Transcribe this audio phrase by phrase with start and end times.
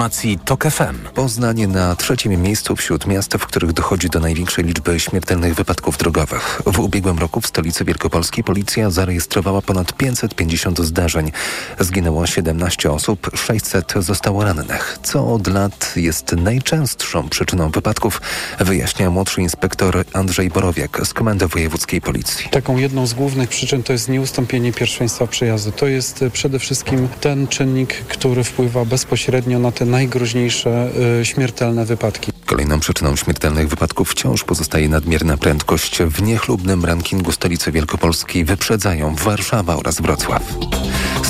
[0.00, 1.08] informacji TOK FM.
[1.14, 6.62] Poznań na trzecim miejscu wśród miast, w których dochodzi do największej liczby śmiertelnych wypadków drogowych.
[6.66, 11.32] W ubiegłym roku w stolicy Wielkopolskiej policja zarejestrowała ponad 550 zdarzeń.
[11.80, 14.98] Zginęło 17 osób, 600 zostało rannych.
[15.02, 18.20] Co od lat jest najczęstszą przyczyną wypadków,
[18.60, 22.48] wyjaśnia młodszy inspektor Andrzej Borowiak z Komendy Wojewódzkiej Policji.
[22.50, 25.72] Taką jedną z głównych przyczyn to jest nieustąpienie pierwszeństwa przejazdu.
[25.72, 32.32] To jest przede wszystkim ten czynnik, który wpływa bezpośrednio na te najgroźniejsze y, śmiertelne wypadki.
[32.46, 36.02] Kolejną przyczyną śmiertelnych wypadków wciąż pozostaje nadmierna prędkość.
[36.02, 40.42] W niechlubnym rankingu stolicy Wielkopolski wyprzedzają Warszawa oraz Wrocław.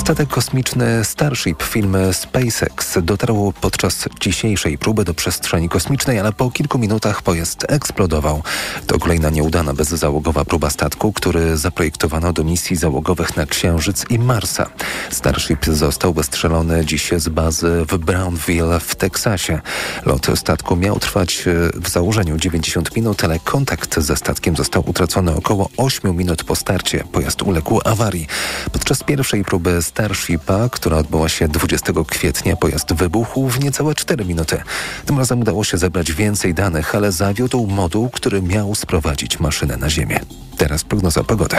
[0.01, 6.77] Statek kosmiczny Starship firmy SpaceX dotarł podczas dzisiejszej próby do przestrzeni kosmicznej, ale po kilku
[6.77, 8.43] minutach pojazd eksplodował.
[8.87, 14.69] To kolejna nieudana bezzałogowa próba statku, który zaprojektowano do misji załogowych na Księżyc i Marsa.
[15.09, 19.61] Starship został wystrzelony dziś z bazy w Brownville w Teksasie.
[20.05, 25.35] Lot statku miał trwać e, w założeniu 90 minut, ale kontakt ze statkiem został utracony
[25.35, 27.03] około 8 minut po starcie.
[27.11, 28.27] Pojazd uległ awarii.
[28.71, 34.61] Podczas pierwszej próby Starshipa, która odbyła się 20 kwietnia, pojazd wybuchł w niecałe 4 minuty.
[35.05, 39.89] Tym razem udało się zebrać więcej danych, ale zawiódł moduł, który miał sprowadzić maszynę na
[39.89, 40.19] Ziemię.
[40.57, 41.57] Teraz prognoza pogody.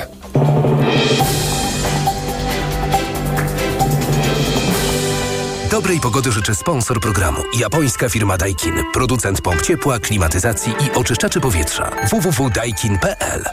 [5.71, 7.39] Dobrej pogody życzy sponsor programu.
[7.59, 8.75] Japońska firma Daikin.
[8.93, 11.91] Producent pomp ciepła, klimatyzacji i oczyszczaczy powietrza.
[12.11, 13.45] www.daikin.pl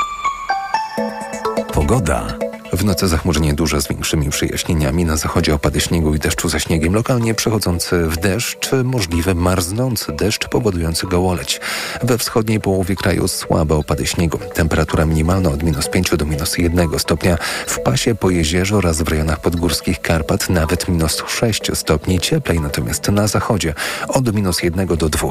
[1.73, 2.48] Pogoda.
[2.73, 5.05] W nocy zachmurzenie duże z większymi przyjaśnieniami.
[5.05, 6.95] Na zachodzie opady śniegu i deszczu ze śniegiem.
[6.95, 11.61] Lokalnie przechodzący w deszcz, możliwy marznący deszcz powodujący gołoleć.
[12.03, 14.39] We wschodniej połowie kraju słabe opady śniegu.
[14.53, 17.37] Temperatura minimalna od minus 5 do minus 1 stopnia.
[17.67, 22.19] W pasie po jezierze oraz w rejonach podgórskich Karpat nawet minus 6 stopni.
[22.19, 23.73] Cieplej natomiast na zachodzie
[24.07, 25.29] od minus 1 do 2.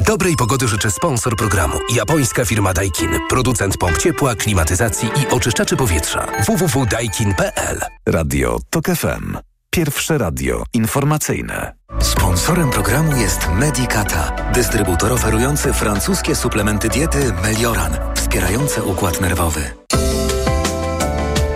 [0.00, 1.78] Dobrej pogody życzy sponsor programu.
[1.94, 3.10] Japońska firma Daikin.
[3.28, 6.26] Producent pomp ciepła, klimatyzacji i oczyszczaczy powietrza.
[6.46, 9.36] www.daikin.pl Radio TOK FM.
[9.70, 11.72] Pierwsze radio informacyjne.
[12.00, 19.60] Sponsorem programu jest Medicata, dystrybutor oferujący francuskie suplementy diety Melioran, wspierające układ nerwowy.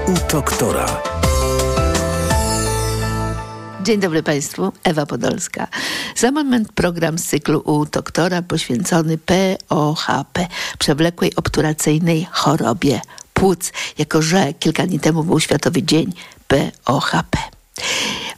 [0.06, 0.86] U doktora.
[3.84, 5.66] Dzień dobry Państwu, Ewa Podolska.
[6.16, 10.46] Za moment program z cyklu u doktora poświęcony POHP,
[10.78, 13.00] przewlekłej obturacyjnej chorobie
[13.34, 16.12] płuc, jako że kilka dni temu był Światowy Dzień
[16.48, 17.38] POHP.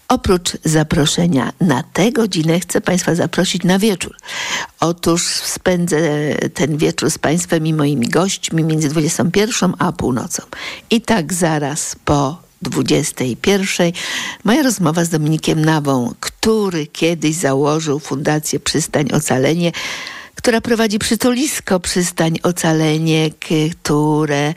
[0.09, 4.17] Oprócz zaproszenia na tę godzinę chcę Państwa zaprosić na wieczór.
[4.81, 5.99] Otóż spędzę
[6.55, 10.43] ten wieczór z Państwem i moimi gośćmi między 21 a północą.
[10.91, 13.93] I tak zaraz po 21.
[14.45, 19.73] Moja rozmowa z Dominikiem Nawą, który kiedyś założył Fundację Przystań Ocalenie,
[20.35, 24.55] która prowadzi przytulisko Przystań Ocalenie, które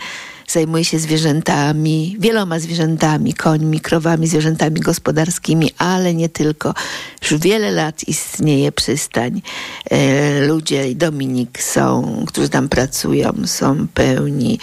[0.48, 6.74] zajmuje się zwierzętami, wieloma zwierzętami, końmi, krowami, zwierzętami gospodarskimi, ale nie tylko.
[7.22, 9.42] Już wiele lat istnieje przystań.
[9.92, 14.60] E, ludzie i Dominik są, którzy tam pracują, są pełni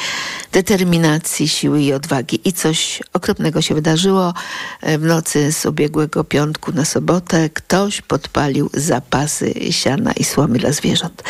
[0.52, 2.40] determinacji, siły i odwagi.
[2.48, 4.34] I coś okropnego się wydarzyło
[4.80, 7.50] e, w nocy z ubiegłego piątku na sobotę.
[7.50, 11.22] Ktoś podpalił zapasy siana i słomy dla zwierząt.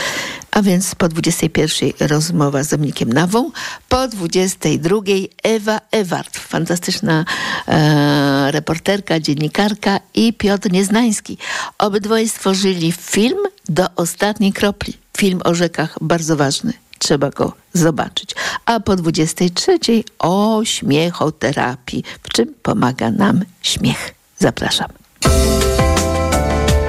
[0.53, 3.51] A więc po 21 rozmowa z Dominikiem Nawą,
[3.89, 4.97] po 22
[5.43, 7.25] Ewa Ewart, fantastyczna
[7.69, 11.39] e, reporterka, dziennikarka i Piotr Nieznański.
[11.79, 14.95] Obydwoje stworzyli film do ostatniej kropli.
[15.17, 16.73] Film o rzekach bardzo ważny.
[16.99, 18.35] Trzeba go zobaczyć.
[18.67, 19.79] A po 23
[20.19, 24.15] o śmiechoterapii, w czym pomaga nam śmiech.
[24.39, 24.89] Zapraszam.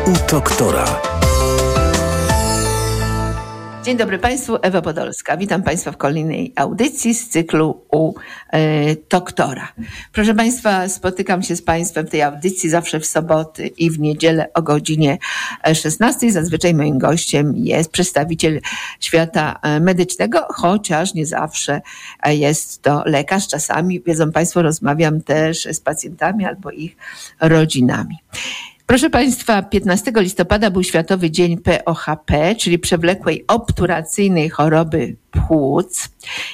[0.08, 1.23] U doktora.
[3.84, 5.38] Dzień dobry Państwu, Ewa Podolska.
[5.38, 8.14] Witam Państwa w kolejnej audycji z cyklu u
[8.54, 8.60] e,
[9.10, 9.74] doktora.
[10.12, 14.50] Proszę Państwa, spotykam się z Państwem w tej audycji zawsze w soboty i w niedzielę
[14.54, 15.18] o godzinie
[15.74, 16.32] 16.
[16.32, 18.62] Zazwyczaj moim gościem jest przedstawiciel
[19.00, 21.82] świata e, medycznego, chociaż nie zawsze
[22.26, 23.48] jest to lekarz.
[23.48, 26.98] Czasami, wiedzą Państwo, rozmawiam też z pacjentami albo ich
[27.40, 28.18] rodzinami.
[28.88, 36.10] Proszę Państwa, 15 listopada był Światowy Dzień POHP, czyli przewlekłej obturacyjnej choroby płuc.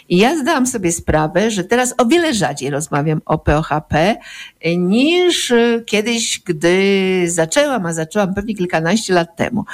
[0.10, 4.18] I ja zdałam sobie sprawę, że teraz o wiele rzadziej rozmawiam o POHP
[4.78, 5.54] niż
[5.86, 9.66] kiedyś, gdy zaczęłam, a zaczęłam pewnie kilkanaście lat temu.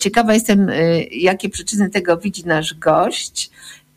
[0.00, 0.70] Ciekawa jestem,
[1.10, 3.50] jakie przyczyny tego widzi nasz gość.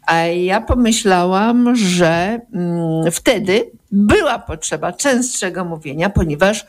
[0.06, 6.66] A ja pomyślałam, że mm, wtedy była potrzeba częstszego mówienia, ponieważ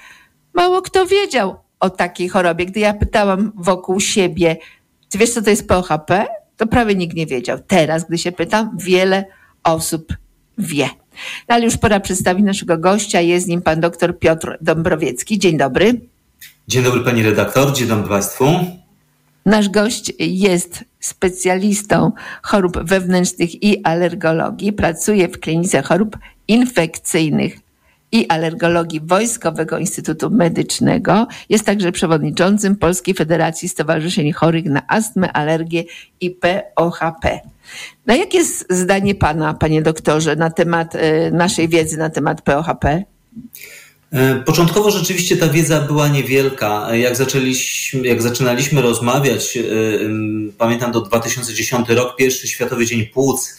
[0.54, 2.66] mało kto wiedział o takiej chorobie.
[2.66, 4.56] Gdy ja pytałam wokół siebie,
[5.10, 6.26] ty wiesz, co to jest POHP?
[6.56, 7.58] To prawie nikt nie wiedział.
[7.66, 9.24] Teraz, gdy się pytam, wiele
[9.64, 10.12] osób
[10.58, 10.88] wie.
[11.48, 13.20] No, ale już pora przedstawić naszego gościa.
[13.20, 15.38] Jest nim pan dr Piotr Dąbrowiecki.
[15.38, 16.00] Dzień dobry.
[16.68, 18.44] Dzień dobry pani redaktor, dzień dobry państwu.
[19.46, 22.12] Nasz gość jest specjalistą
[22.42, 24.72] chorób wewnętrznych i alergologii.
[24.72, 26.18] Pracuje w klinice chorób
[26.48, 27.61] infekcyjnych
[28.12, 31.26] i alergologii Wojskowego Instytutu Medycznego.
[31.48, 35.84] Jest także przewodniczącym Polskiej Federacji Stowarzyszeń Chorych na Astmę, Alergię
[36.20, 37.40] i POHP.
[38.06, 43.04] No jakie jest zdanie pana, panie doktorze, na temat e, naszej wiedzy na temat POHP?
[44.12, 46.94] E, początkowo rzeczywiście ta wiedza była niewielka.
[46.94, 49.62] Jak, zaczęliśmy, jak zaczynaliśmy rozmawiać, e,
[50.58, 53.56] pamiętam do 2010 rok, pierwszy Światowy Dzień Płuc,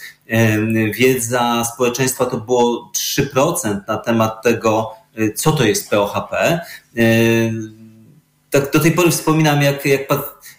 [0.98, 4.92] wiedza społeczeństwa to było 3% na temat tego,
[5.36, 6.60] co to jest POHP.
[8.54, 10.08] Tak do tej pory wspominam, jak, jak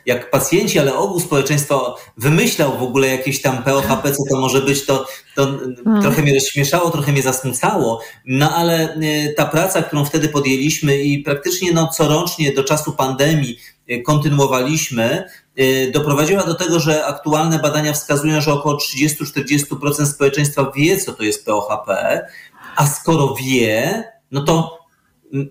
[0.06, 4.86] jak pacjenci, ale ogół społeczeństwa wymyślał w ogóle jakieś tam POHP, co to może być,
[4.86, 5.06] to,
[5.36, 5.46] to
[5.84, 6.02] hmm.
[6.02, 8.00] trochę mnie rozśmieszało, trochę mnie zasmucało.
[8.26, 13.58] No ale e, ta praca, którą wtedy podjęliśmy i praktycznie no, corocznie do czasu pandemii
[13.88, 15.24] e, kontynuowaliśmy,
[15.56, 21.22] e, doprowadziła do tego, że aktualne badania wskazują, że około 30-40% społeczeństwa wie, co to
[21.22, 22.20] jest POHP,
[22.76, 24.83] a skoro wie, no to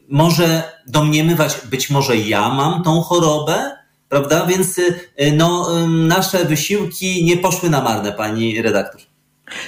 [0.09, 3.71] może domniemywać, być może ja mam tą chorobę,
[4.09, 4.45] prawda?
[4.45, 9.01] Więc y, no, nasze wysiłki nie poszły na marne, pani redaktor.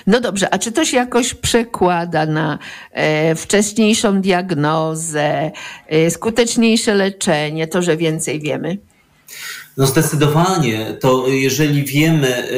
[0.07, 2.59] No dobrze, a czy to się jakoś przekłada na
[2.91, 5.51] e, wcześniejszą diagnozę,
[5.87, 8.77] e, skuteczniejsze leczenie, to, że więcej wiemy?
[9.77, 10.97] No zdecydowanie.
[10.99, 12.49] To jeżeli wiemy, e,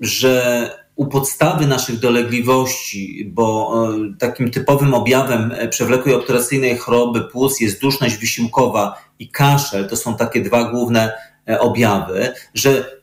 [0.00, 0.70] że
[1.02, 7.80] u podstawy naszych dolegliwości, bo e, takim typowym objawem e, przewlekłej obturacyjnej choroby płuc jest
[7.80, 11.12] duszność wysiłkowa i kaszel, to są takie dwa główne
[11.48, 13.02] e, objawy, że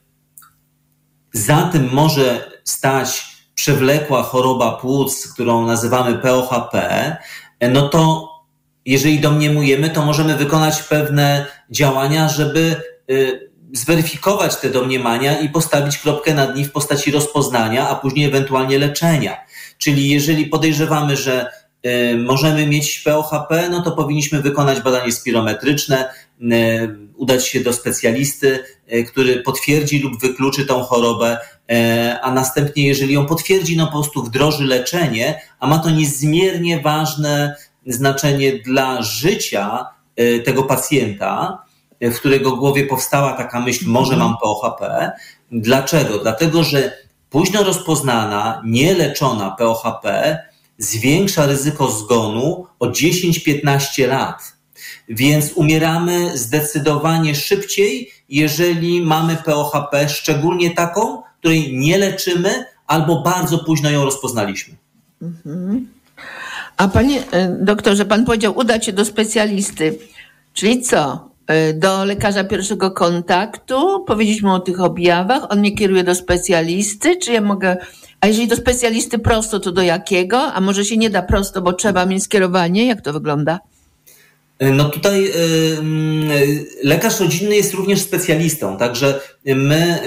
[1.34, 7.18] za tym może stać przewlekła choroba płuc, którą nazywamy POHP,
[7.72, 8.30] no to
[8.86, 12.82] jeżeli domniemujemy, to możemy wykonać pewne działania, żeby
[13.74, 19.38] zweryfikować te domniemania i postawić kropkę nad nimi w postaci rozpoznania, a później ewentualnie leczenia.
[19.78, 21.52] Czyli jeżeli podejrzewamy, że
[21.86, 26.10] y, możemy mieć POHP, no to powinniśmy wykonać badanie spirometryczne,
[26.42, 26.46] y,
[27.16, 28.60] udać się do specjalisty,
[28.94, 31.38] y, który potwierdzi lub wykluczy tą chorobę,
[32.22, 37.56] a następnie, jeżeli ją potwierdzi, no po prostu wdroży leczenie, a ma to niezmiernie ważne
[37.86, 39.86] znaczenie dla życia
[40.46, 41.64] tego pacjenta,
[42.02, 45.12] w którego głowie powstała taka myśl, może mam POHP.
[45.52, 46.20] Dlaczego?
[46.20, 46.98] Dlatego, że
[47.30, 50.38] późno rozpoznana, nieleczona POHP
[50.78, 54.54] zwiększa ryzyko zgonu o 10-15 lat.
[55.10, 63.90] Więc umieramy zdecydowanie szybciej, jeżeli mamy POHP, szczególnie taką, której nie leczymy albo bardzo późno
[63.90, 64.76] ją rozpoznaliśmy.
[65.22, 65.88] Mhm.
[66.78, 70.00] A panie e, doktorze, pan powiedział, udać się do specjalisty.
[70.54, 71.30] Czyli co?
[71.50, 77.18] E, do lekarza pierwszego kontaktu, powiedzieć mu o tych objawach, on mnie kieruje do specjalisty,
[77.18, 77.78] czy ja mogę,
[78.22, 80.38] a jeżeli do specjalisty prosto, to do jakiego?
[80.54, 82.88] A może się nie da prosto, bo trzeba mieć skierowanie?
[82.88, 83.60] Jak to wygląda?
[84.60, 85.32] E, no tutaj y,
[86.84, 90.00] lekarz rodzinny jest również specjalistą, także my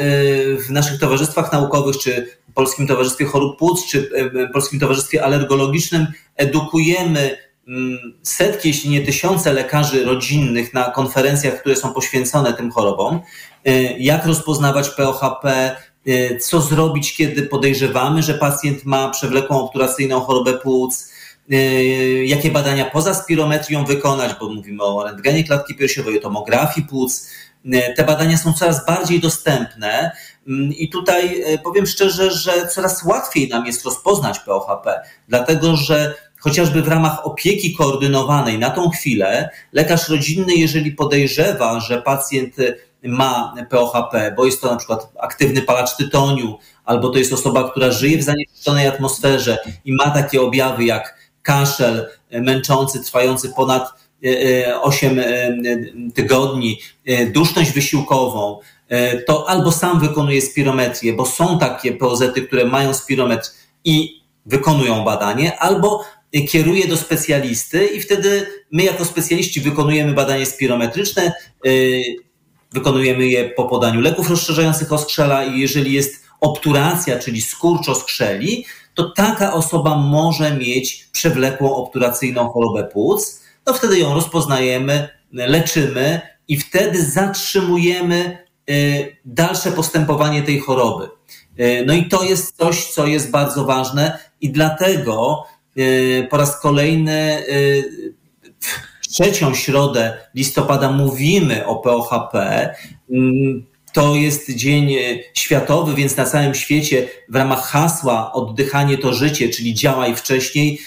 [0.66, 4.11] w naszych towarzystwach naukowych, czy Polskim Towarzystwie Chorób Płuc, czy
[4.52, 6.06] Polskim Towarzystwie Alergologicznym
[6.37, 7.51] edukujemy Mm,
[8.23, 13.21] setki, jeśli nie tysiące lekarzy rodzinnych na konferencjach, które są poświęcone tym chorobom.
[13.69, 15.76] Y, jak rozpoznawać POHP,
[16.07, 21.12] y, co zrobić, kiedy podejrzewamy, że pacjent ma przewlekłą obturacyjną chorobę płuc,
[21.52, 27.29] y, jakie badania poza spirometrią wykonać, bo mówimy o rentgenie klatki piersiowej, o tomografii płuc.
[27.97, 30.11] Te badania są coraz bardziej dostępne.
[30.49, 36.82] Mm, i tutaj powiem szczerze, że coraz łatwiej nam jest rozpoznać POHP, dlatego że chociażby
[36.82, 42.56] w ramach opieki koordynowanej na tą chwilę, lekarz rodzinny, jeżeli podejrzewa, że pacjent
[43.02, 47.90] ma POHP, bo jest to na przykład aktywny palacz tytoniu, albo to jest osoba, która
[47.90, 54.02] żyje w zanieczyszczonej atmosferze i ma takie objawy jak kaszel męczący, trwający ponad
[54.82, 55.52] 8 e, e,
[56.14, 58.58] tygodni, e, duszność wysiłkową,
[59.26, 63.50] to albo sam wykonuje spirometrię, bo są takie POZ-y, które mają spirometr
[63.84, 66.04] i wykonują badanie, albo
[66.40, 71.32] kieruje do specjalisty i wtedy my jako specjaliści wykonujemy badanie spirometryczne,
[71.66, 72.02] y,
[72.72, 79.10] wykonujemy je po podaniu leków rozszerzających oskrzela i jeżeli jest obturacja, czyli skurcz oskrzeli, to
[79.10, 87.04] taka osoba może mieć przewlekłą obturacyjną chorobę płuc, no wtedy ją rozpoznajemy, leczymy i wtedy
[87.04, 88.38] zatrzymujemy
[89.24, 91.08] dalsze postępowanie tej choroby.
[91.86, 95.44] No i to jest coś, co jest bardzo ważne i dlatego
[96.31, 97.45] po raz kolejny
[99.12, 102.75] trzecią środę listopada mówimy o POHP.
[103.11, 104.99] Mm, to jest dzień e,
[105.35, 110.79] światowy, więc na całym świecie w ramach hasła oddychanie to życie, czyli działaj wcześniej,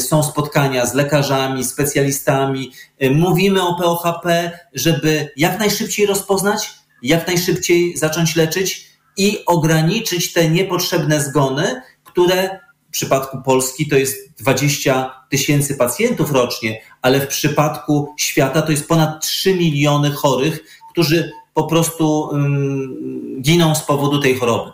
[0.00, 2.72] są spotkania z lekarzami, specjalistami.
[3.10, 6.70] Mówimy o POHP, żeby jak najszybciej rozpoznać,
[7.02, 12.63] jak najszybciej zacząć leczyć i ograniczyć te niepotrzebne zgony, które
[12.94, 18.88] w przypadku Polski to jest 20 tysięcy pacjentów rocznie, ale w przypadku świata to jest
[18.88, 24.72] ponad 3 miliony chorych, którzy po prostu um, giną z powodu tej choroby.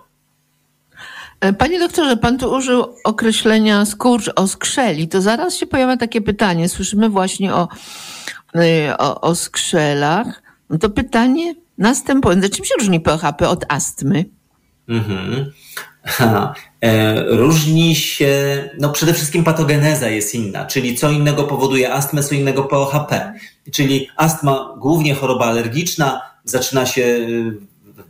[1.58, 5.08] Panie doktorze, pan tu użył określenia skurcz o skrzeli.
[5.08, 6.68] To zaraz się pojawia takie pytanie.
[6.68, 7.68] Słyszymy właśnie o,
[8.54, 10.42] e, o, o skrzelach.
[10.70, 12.48] No to pytanie następujące.
[12.48, 14.24] Czym się różni PHP od astmy?
[14.88, 15.52] Mhm.
[16.82, 22.34] E, różni się, no przede wszystkim patogeneza jest inna, czyli co innego powoduje astmę, co
[22.34, 23.32] innego POHP.
[23.72, 27.52] Czyli astma głównie choroba alergiczna, zaczyna się y,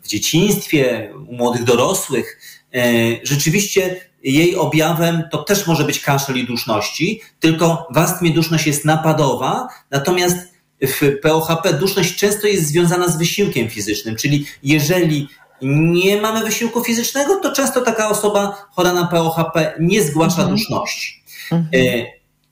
[0.03, 2.41] w dzieciństwie, u młodych dorosłych.
[2.75, 2.81] E,
[3.23, 8.85] rzeczywiście jej objawem to też może być kaszel i duszności, tylko w astmie duszność jest
[8.85, 10.37] napadowa, natomiast
[10.83, 15.29] w POHP duszność często jest związana z wysiłkiem fizycznym, czyli jeżeli
[15.63, 20.51] nie mamy wysiłku fizycznego, to często taka osoba chora na POHP nie zgłasza mhm.
[20.51, 21.23] duszności.
[21.53, 21.69] Mhm.
[21.75, 22.07] E,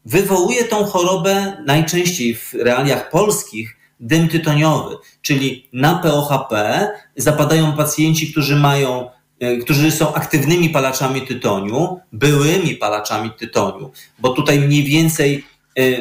[0.04, 8.56] wywołuje tą chorobę najczęściej w realiach polskich dym tytoniowy, czyli na POHP zapadają pacjenci, którzy
[8.56, 9.10] mają
[9.40, 15.44] e, którzy są aktywnymi palaczami tytoniu, byłymi palaczami tytoniu, bo tutaj mniej więcej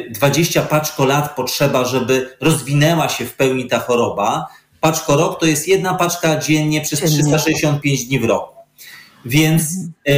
[0.10, 4.48] 20 e, paczko lat potrzeba, żeby rozwinęła się w pełni ta choroba.
[4.82, 8.56] Paczko rok to jest jedna paczka dziennie przez 365 dni w roku.
[9.26, 9.64] Więc
[10.08, 10.14] e,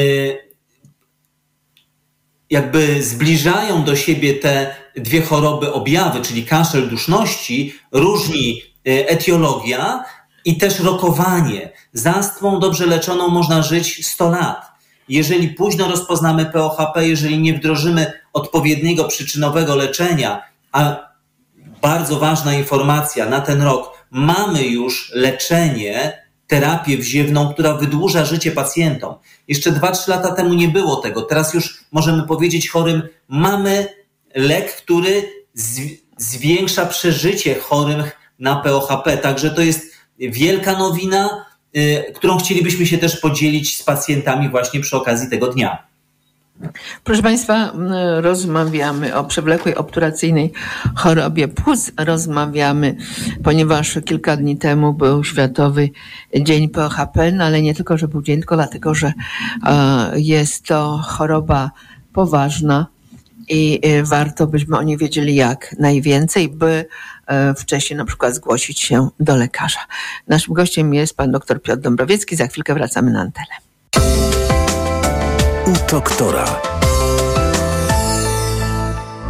[2.49, 10.03] jakby zbliżają do siebie te dwie choroby objawy, czyli kaszel duszności, różni e, etiologia
[10.45, 11.69] i też rokowanie.
[11.93, 14.69] Z astmą dobrze leczoną można żyć 100 lat.
[15.09, 21.09] Jeżeli późno rozpoznamy POHP, jeżeli nie wdrożymy odpowiedniego przyczynowego leczenia, a
[21.81, 29.15] bardzo ważna informacja na ten rok, mamy już leczenie, terapię wziewną, która wydłuża życie pacjentom.
[29.47, 31.21] Jeszcze 2-3 lata temu nie było tego.
[31.21, 33.87] Teraz już możemy powiedzieć chorym, mamy
[34.35, 35.23] lek, który
[36.17, 39.17] zwiększa przeżycie chorych na POHP.
[39.17, 41.45] Także to jest wielka nowina,
[41.77, 45.88] y, którą chcielibyśmy się też podzielić z pacjentami właśnie przy okazji tego dnia.
[47.03, 47.73] Proszę Państwa,
[48.17, 50.51] rozmawiamy o przewlekłej obturacyjnej
[50.95, 51.91] chorobie płuc.
[51.97, 52.95] Rozmawiamy,
[53.43, 55.89] ponieważ kilka dni temu był Światowy
[56.41, 59.13] Dzień PHP, no ale nie tylko, że był dzień, tylko dlatego, że
[59.65, 61.71] e, jest to choroba
[62.13, 62.87] poważna
[63.49, 66.85] i e, warto byśmy o niej wiedzieli jak najwięcej, by
[67.27, 69.79] e, wcześniej na przykład zgłosić się do lekarza.
[70.27, 72.35] Naszym gościem jest pan dr Piotr Dąbrowiecki.
[72.35, 74.38] Za chwilkę wracamy na antenę
[75.69, 76.45] u doktora.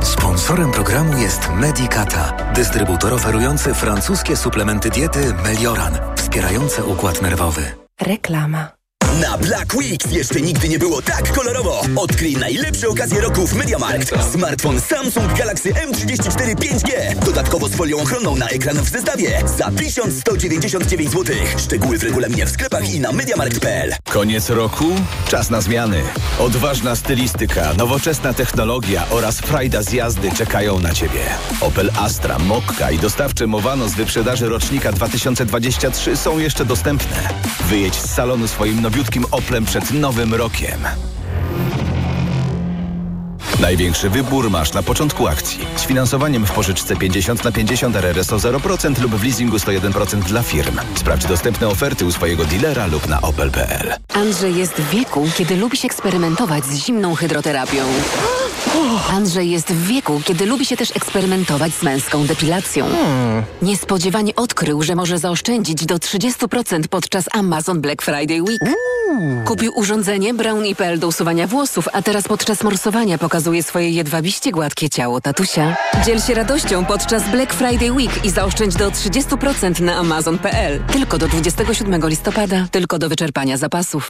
[0.01, 7.62] Sponsorem programu jest Medicata, dystrybutor oferujący francuskie suplementy diety Melioran, wspierające układ nerwowy.
[8.01, 8.78] Reklama.
[9.18, 11.82] Na Black Week jeszcze nigdy nie było tak kolorowo.
[11.96, 14.13] Odkryj najlepsze okazje roku w MediaMarkt.
[14.32, 17.16] Smartfon Samsung Galaxy M34 5G.
[17.25, 21.36] Dodatkowo z folią ochronną na ekran w zestawie za 1199 zł.
[21.58, 23.94] Szczegóły w regulaminie w sklepach i na MediaMarkt.pl.
[24.10, 24.86] Koniec roku?
[25.28, 26.04] Czas na zmiany.
[26.39, 31.25] Odważna stylistyka, nowoczesna technologia oraz frajda z jazdy czekają na Ciebie.
[31.62, 37.30] Opel Astra, Mokka i dostawcze Mowano z wyprzedaży rocznika 2023 są jeszcze dostępne.
[37.70, 40.79] Wyjedź z salonu swoim nowiutkim nowiutkim Oplem przed nowym rokiem.
[43.60, 45.60] Największy wybór masz na początku akcji.
[45.75, 50.79] Z finansowaniem w pożyczce 50 na 50 RRSO 0% lub w leasingu 101% dla firm.
[50.96, 53.94] Sprawdź dostępne oferty u swojego dealera lub na opel.pl.
[54.13, 57.84] Andrzej jest w wieku, kiedy lubi się eksperymentować z zimną hydroterapią.
[59.12, 62.86] Andrzej jest w wieku, kiedy lubi się też eksperymentować z męską depilacją.
[63.62, 68.60] Niespodziewanie odkrył, że może zaoszczędzić do 30% podczas Amazon Black Friday Week.
[69.46, 75.22] Kupił urządzenie Brownie.pl do usuwania włosów, a teraz podczas morsowania pokazuje swoje jedwabiście gładkie ciało
[75.22, 75.75] tatusia.
[76.06, 80.84] Dziel się radością podczas Black Friday Week i zaoszczędź do 30% na Amazon.pl.
[80.92, 84.10] Tylko do 27 listopada, tylko do wyczerpania zapasów.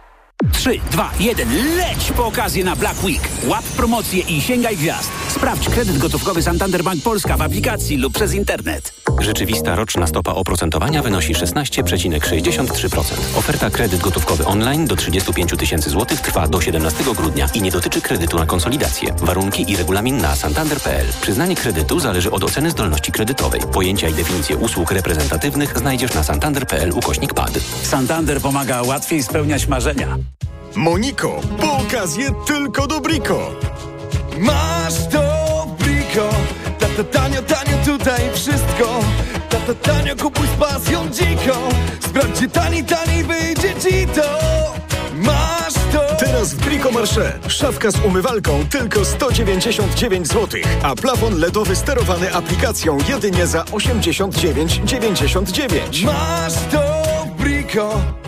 [0.53, 3.29] 3, 2, 1, leć po okazję na Black Week.
[3.47, 5.09] Łap promocje i sięgaj gwiazd.
[5.27, 8.93] Sprawdź kredyt gotówkowy Santander Bank Polska w aplikacji lub przez internet.
[9.19, 13.37] Rzeczywista roczna stopa oprocentowania wynosi 16,63%.
[13.37, 18.01] Oferta kredyt gotówkowy online do 35 tysięcy złotych trwa do 17 grudnia i nie dotyczy
[18.01, 19.15] kredytu na konsolidację.
[19.21, 21.07] Warunki i regulamin na santander.pl.
[21.21, 23.61] Przyznanie kredytu zależy od oceny zdolności kredytowej.
[23.73, 27.59] Pojęcia i definicje usług reprezentatywnych znajdziesz na santander.pl ukośnik PAD.
[27.83, 30.17] Santander pomaga łatwiej spełniać marzenia.
[30.75, 33.51] Moniko, po okazję tylko do Brico.
[34.37, 35.21] Masz to
[35.79, 36.29] Brico,
[36.79, 38.99] tata tanio, tanio tutaj wszystko.
[39.49, 41.53] Tata tanio, kupuj z pasją dziką.
[41.99, 44.39] Sprawdź, gdzie tani, tani wyjdzie ci to.
[45.15, 45.99] Masz to.
[46.19, 47.39] Teraz w Brico Marché.
[47.47, 56.05] Szafka z umywalką tylko 199 zł, a plafon LEDowy sterowany aplikacją jedynie za 89,99.
[56.05, 56.81] Masz to
[57.37, 58.20] Brico.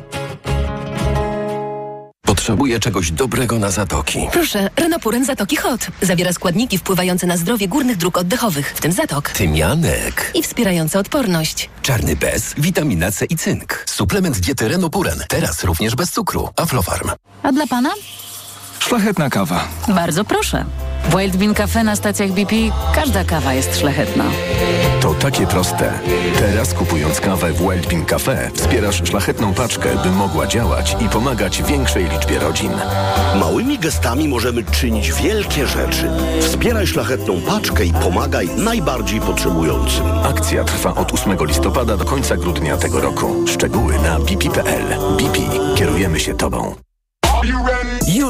[2.44, 4.28] Potrzebuję czegoś dobrego na zatoki.
[4.32, 5.88] Proszę, Renopuren Zatoki Hot.
[6.02, 9.30] Zawiera składniki wpływające na zdrowie górnych dróg oddechowych, w tym zatok.
[9.30, 10.32] Tymianek.
[10.34, 11.70] I wspierające odporność.
[11.82, 13.84] Czarny bez, witamina C i cynk.
[13.88, 15.20] Suplement diety Renopuren.
[15.28, 16.50] Teraz również bez cukru.
[16.56, 17.12] Aflofarm.
[17.44, 17.90] A dla pana?
[18.80, 19.68] Szlachetna kawa.
[19.88, 20.66] Bardzo proszę.
[21.04, 22.56] W Wild Bean Cafe na stacjach BP
[22.96, 24.24] każda kawa jest szlachetna.
[25.02, 25.94] To takie proste.
[26.40, 31.64] Teraz kupując kawę w Wild Bean Cafe wspierasz szlachetną paczkę, by mogła działać i pomagać
[31.64, 32.72] większej liczbie rodzin.
[33.36, 36.10] Małymi gestami możemy czynić wielkie rzeczy.
[36.42, 40.06] Wspieraj szlachetną paczkę i pomagaj najbardziej potrzebującym.
[40.24, 43.48] Akcja trwa od 8 listopada do końca grudnia tego roku.
[43.48, 44.86] Szczegóły na bp.pl.
[45.18, 45.40] BP.
[45.76, 46.76] Kierujemy się Tobą.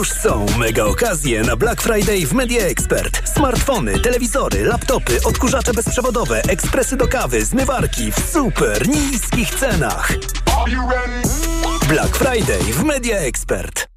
[0.04, 3.30] Już są mega okazje na Black Friday w Media Expert.
[3.30, 10.14] Smartfony, telewizory, laptopy, odkurzacze bezprzewodowe, ekspresy do kawy, zmywarki w super niskich cenach.
[11.88, 13.88] Black Friday w Media Expert.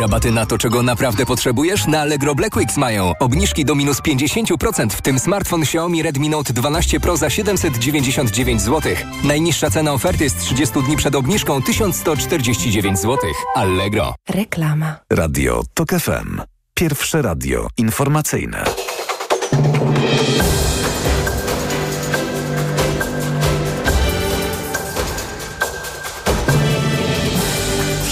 [0.00, 1.86] Rabaty na to, czego naprawdę potrzebujesz?
[1.86, 3.12] Na Allegro Black Weeks mają.
[3.20, 8.92] Obniżki do minus 50%, w tym smartfon Xiaomi Redmi Note 12 Pro za 799 zł.
[9.24, 13.18] Najniższa cena oferty z 30 dni przed obniżką 1149 zł.
[13.54, 14.14] Allegro.
[14.28, 14.96] Reklama.
[15.10, 16.40] Radio TOK FM.
[16.74, 18.64] Pierwsze radio informacyjne.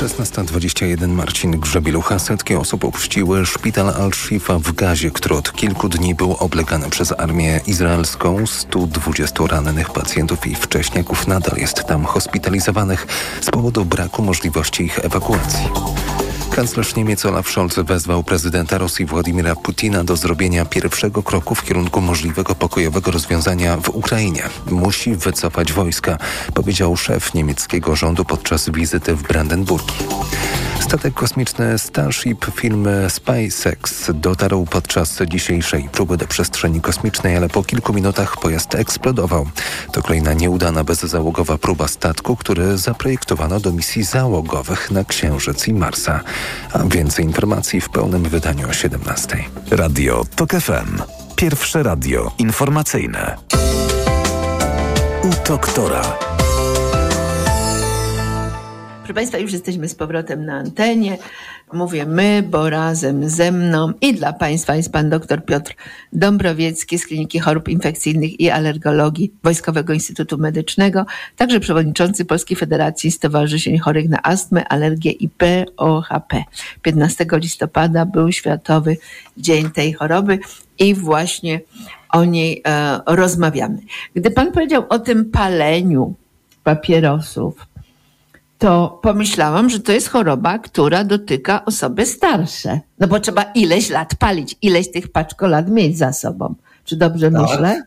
[0.00, 2.18] 16.21 Marcin Grzebielucha.
[2.18, 7.60] Setki osób opuściły szpital Al-Shifa w Gazie, który od kilku dni był oblegany przez armię
[7.66, 8.46] izraelską.
[8.46, 13.06] 120 rannych pacjentów i wcześniaków nadal jest tam hospitalizowanych
[13.40, 15.68] z powodu braku możliwości ich ewakuacji.
[16.50, 22.00] Kanclerz Niemiec Olaf Scholz wezwał prezydenta Rosji Władimira Putina do zrobienia pierwszego kroku w kierunku
[22.00, 24.42] możliwego pokojowego rozwiązania w Ukrainie.
[24.70, 26.18] Musi wycofać wojska,
[26.54, 30.06] powiedział szef niemieckiego rządu podczas wizyty w Brandenburgii.
[30.80, 37.92] Statek kosmiczny Starship firmy SpaceX dotarł podczas dzisiejszej próby do przestrzeni kosmicznej, ale po kilku
[37.92, 39.46] minutach pojazd eksplodował.
[39.92, 46.20] To kolejna nieudana bezzałogowa próba statku, który zaprojektowano do misji załogowych na Księżyc i Marsa.
[46.72, 49.44] A więcej informacji w pełnym wydaniu o 17.
[49.70, 51.02] Radio TOK FM.
[51.36, 53.36] Pierwsze radio informacyjne.
[55.22, 56.29] U doktora.
[59.10, 61.18] Proszę Państwa, już jesteśmy z powrotem na antenie.
[61.72, 65.74] Mówię my, bo razem ze mną i dla Państwa jest Pan dr Piotr
[66.12, 73.78] Dąbrowiecki z Kliniki Chorób Infekcyjnych i Alergologii Wojskowego Instytutu Medycznego, także przewodniczący Polskiej Federacji Stowarzyszeń
[73.78, 76.44] Chorych na Astmę, Alergię i POHP.
[76.82, 78.96] 15 listopada był Światowy
[79.36, 80.38] Dzień tej choroby
[80.78, 81.60] i właśnie
[82.10, 83.78] o niej e, rozmawiamy.
[84.14, 86.14] Gdy Pan powiedział o tym paleniu
[86.64, 87.70] papierosów,
[88.60, 92.80] to pomyślałam, że to jest choroba, która dotyka osoby starsze.
[92.98, 96.54] No bo trzeba ileś lat palić, ileś tych paczkolat mieć za sobą.
[96.84, 97.42] Czy dobrze Tak.
[97.42, 97.82] myślę?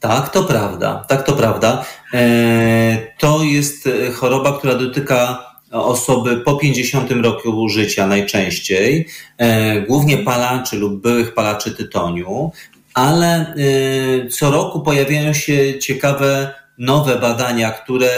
[0.00, 1.04] Tak, to prawda.
[1.08, 1.84] Tak, to prawda.
[2.14, 10.18] E, To jest e, choroba, która dotyka osoby po 50 roku życia najczęściej, e, głównie
[10.18, 12.52] palaczy lub byłych palaczy tytoniu,
[12.94, 18.08] ale e, co roku pojawiają się ciekawe nowe badania, które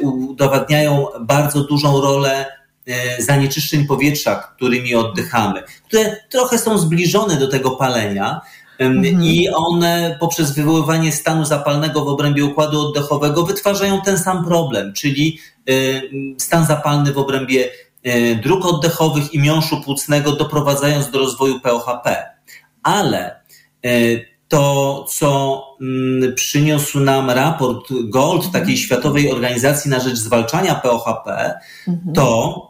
[0.00, 2.46] udowadniają bardzo dużą rolę
[3.18, 8.40] zanieczyszczeń powietrza, którymi oddychamy, które trochę są zbliżone do tego palenia,
[8.78, 9.24] Mhm.
[9.24, 15.38] I one poprzez wywoływanie stanu zapalnego w obrębie układu oddechowego wytwarzają ten sam problem, czyli
[16.38, 17.68] stan zapalny w obrębie
[18.42, 22.26] dróg oddechowych i miąższu płucnego, doprowadzając do rozwoju POHP.
[22.82, 23.40] Ale
[24.48, 28.52] to, co mm, przyniósł nam raport GOLD, mhm.
[28.52, 31.54] takiej Światowej Organizacji na Rzecz Zwalczania POHP,
[31.88, 32.14] mhm.
[32.14, 32.68] to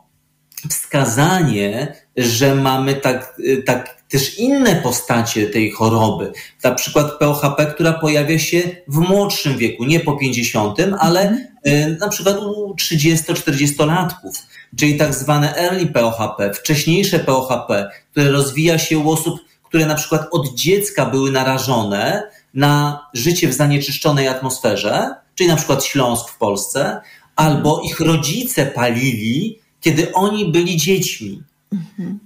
[0.70, 6.32] wskazanie, że mamy tak, tak też inne postacie tej choroby.
[6.64, 11.98] Na przykład POHP, która pojawia się w młodszym wieku, nie po 50, ale mhm.
[11.98, 14.32] na przykład u 30-40-latków,
[14.76, 20.28] czyli tak zwane early POHP, wcześniejsze POHP, które rozwija się u osób które na przykład
[20.30, 22.22] od dziecka były narażone
[22.54, 27.00] na życie w zanieczyszczonej atmosferze, czyli na przykład Śląsk w Polsce,
[27.36, 31.42] albo ich rodzice palili, kiedy oni byli dziećmi.
[31.72, 32.18] Mhm.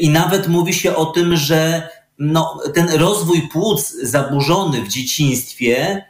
[0.00, 6.09] I nawet mówi się o tym, że no, ten rozwój płuc zaburzony w dzieciństwie Y,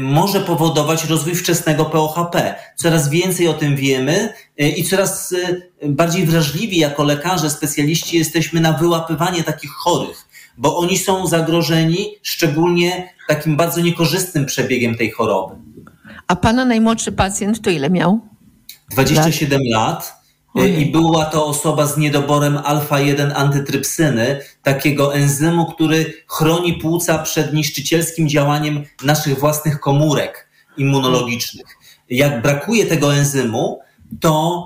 [0.00, 2.54] może powodować rozwój wczesnego POHP.
[2.76, 8.60] Coraz więcej o tym wiemy y, i coraz y, bardziej wrażliwi jako lekarze, specjaliści jesteśmy
[8.60, 15.54] na wyłapywanie takich chorych, bo oni są zagrożeni szczególnie takim bardzo niekorzystnym przebiegiem tej choroby.
[16.26, 18.20] A pana najmłodszy pacjent to ile miał?
[18.90, 20.23] 27 lat
[20.54, 28.28] i była to osoba z niedoborem alfa-1 antytrypsyny, takiego enzymu, który chroni płuca przed niszczycielskim
[28.28, 31.66] działaniem naszych własnych komórek immunologicznych.
[32.10, 33.80] Jak brakuje tego enzymu,
[34.20, 34.64] to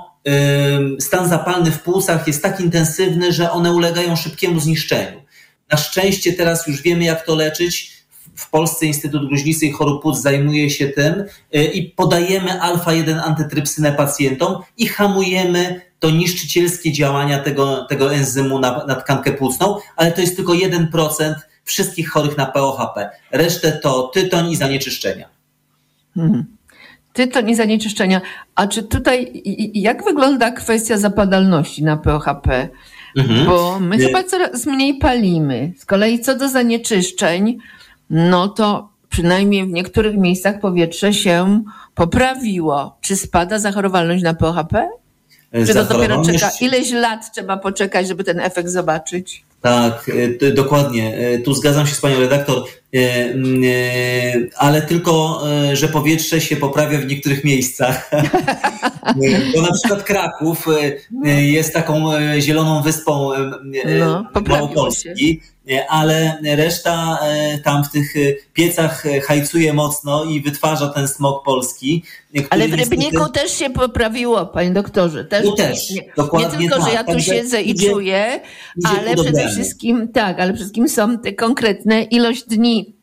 [1.01, 5.22] stan zapalny w płucach jest tak intensywny, że one ulegają szybkiemu zniszczeniu.
[5.70, 7.98] Na szczęście teraz już wiemy, jak to leczyć
[8.35, 13.93] w Polsce Instytut Gruźlicy i Chorób Płuc zajmuje się tym y, i podajemy alfa-1 antytrypsynę
[13.93, 20.21] pacjentom i hamujemy to niszczycielskie działania tego, tego enzymu na, na tkankę płucną, ale to
[20.21, 23.11] jest tylko 1% wszystkich chorych na POHP.
[23.33, 25.29] Resztę to tytoń i zanieczyszczenia.
[26.14, 26.45] Hmm.
[27.12, 28.21] Tytoń i zanieczyszczenia.
[28.55, 29.43] A czy tutaj,
[29.75, 32.69] jak wygląda kwestia zapadalności na POHP?
[33.17, 33.47] Mhm.
[33.47, 35.73] Bo my chyba coraz mniej palimy.
[35.77, 37.59] Z kolei co do zanieczyszczeń,
[38.11, 41.62] no to przynajmniej w niektórych miejscach powietrze się
[41.94, 42.97] poprawiło.
[43.01, 44.88] Czy spada zachorowalność na POHP?
[45.66, 46.51] Czy to dopiero czeka?
[46.61, 49.44] Ileś lat trzeba poczekać, żeby ten efekt zobaczyć?
[49.62, 50.11] Tak,
[50.42, 51.16] e, dokładnie.
[51.16, 52.99] E, tu zgadzam się z panią redaktor, e,
[54.57, 55.42] ale tylko,
[55.73, 58.11] że powietrze się poprawia w niektórych miejscach.
[59.55, 60.66] Bo na przykład Kraków
[61.25, 63.31] jest taką zieloną wyspą
[64.01, 65.40] no, Małopolski,
[65.88, 67.18] ale reszta
[67.64, 68.14] tam w tych
[68.52, 72.02] piecach hajcuje mocno i wytwarza ten smog polski.
[72.50, 73.33] Ale w Rybniku niestety...
[73.33, 75.24] też się poprawiło, panie doktorze.
[75.24, 76.88] Też, tu też, nie, dokładnie Nie tylko, tak.
[76.88, 78.40] że ja tu siedzę i idzie, czuję,
[78.76, 82.98] idzie ale przede wszystkim, tak, ale przede wszystkim są te konkretne ilość dni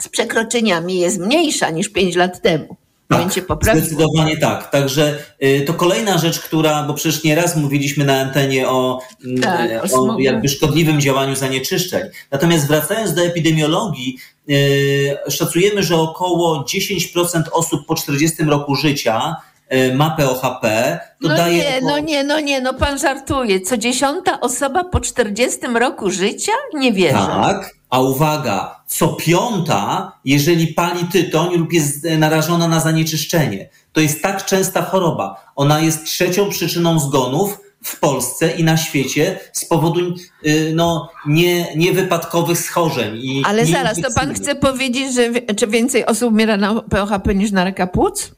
[0.00, 2.76] z przekroczeniami jest mniejsza niż 5 lat temu.
[3.08, 4.70] Tak, zdecydowanie tak.
[4.70, 9.70] Także y, to kolejna rzecz, która, bo przecież nieraz mówiliśmy na antenie o, mm, tak,
[9.92, 12.02] o, o jakby szkodliwym działaniu zanieczyszczeń.
[12.30, 14.18] Natomiast wracając do epidemiologii,
[14.50, 19.36] y, szacujemy, że około 10% osób po 40 roku życia
[19.74, 20.98] y, ma POHP.
[21.22, 23.60] To no daje nie, no nie, no nie, no pan żartuje.
[23.60, 26.52] Co dziesiąta osoba po 40 roku życia?
[26.74, 27.26] Nie wierzę.
[27.26, 33.68] Tak, a uwaga, co piąta, jeżeli pali tytoń lub jest narażona na zanieczyszczenie.
[33.92, 35.52] To jest tak częsta choroba.
[35.56, 40.00] Ona jest trzecią przyczyną zgonów w Polsce i na świecie z powodu
[40.46, 43.16] y, no, nie, niewypadkowych schorzeń.
[43.16, 47.50] I Ale zaraz, to pan chce powiedzieć, że czy więcej osób umiera na POHP niż
[47.50, 48.35] na raka płuc?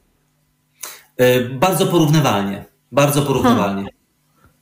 [1.21, 2.65] Y, bardzo porównywalnie.
[2.91, 3.75] Bardzo porównywalnie.
[3.75, 3.99] Hmm.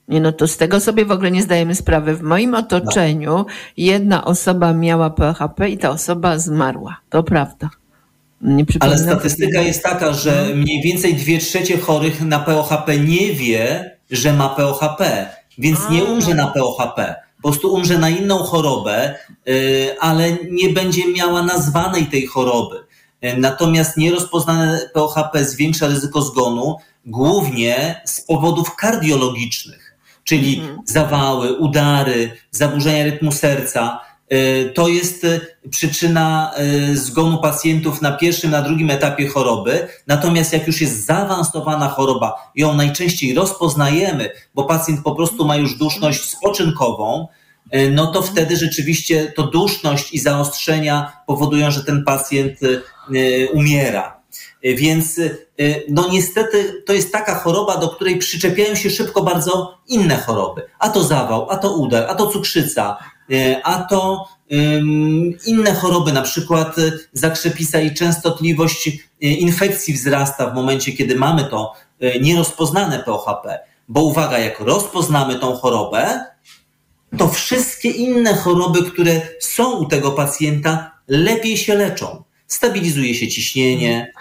[0.08, 2.16] Nie, no to z tego sobie w ogóle nie zdajemy sprawy.
[2.16, 3.46] W moim otoczeniu
[3.78, 6.98] jedna osoba miała PHP i ta osoba zmarła.
[7.10, 7.70] To prawda.
[8.80, 10.56] Ale statystyka jest taka, że no.
[10.56, 16.36] mniej więcej dwie trzecie chorych na POHP nie wie, że ma POHP, więc nie umrze
[16.36, 17.16] na POHP.
[17.42, 19.16] Po prostu umrze na inną chorobę,
[19.48, 22.87] y, ale nie będzie miała nazwanej tej choroby.
[23.24, 26.76] Y, natomiast nierozpoznane POHP zwiększa ryzyko zgonu
[27.06, 29.88] głównie z powodów kardiologicznych
[30.28, 30.80] czyli mhm.
[30.86, 34.00] zawały, udary, zaburzenia rytmu serca.
[34.34, 36.52] Y, to jest y, przyczyna
[36.94, 39.88] zgonu pacjentów na pierwszym, na drugim etapie choroby.
[40.08, 45.78] Natomiast jak już jest zaawansowana choroba, ją najczęściej rozpoznajemy, bo pacjent po prostu ma już
[45.78, 47.28] duszność spoczynkową,
[47.92, 52.60] no to wtedy rzeczywiście to duszność i zaostrzenia powodują, że ten pacjent
[53.54, 54.18] umiera.
[54.64, 55.20] Więc
[55.90, 60.62] no niestety to jest taka choroba, do której przyczepiają się szybko bardzo inne choroby.
[60.80, 62.98] A to zawał, a to udar, a to cukrzyca,
[63.64, 64.28] a to
[65.46, 66.76] inne choroby, na przykład
[67.14, 68.90] zakrzepisa i częstotliwość
[69.22, 71.74] infekcji wzrasta w momencie, kiedy mamy to
[72.22, 73.60] nierozpoznane POHP.
[73.88, 76.26] Bo uwaga, jak rozpoznamy tą chorobę,
[77.18, 82.24] to wszystkie inne choroby, które są u tego pacjenta, lepiej się leczą.
[82.48, 84.14] Stabilizuje się ciśnienie,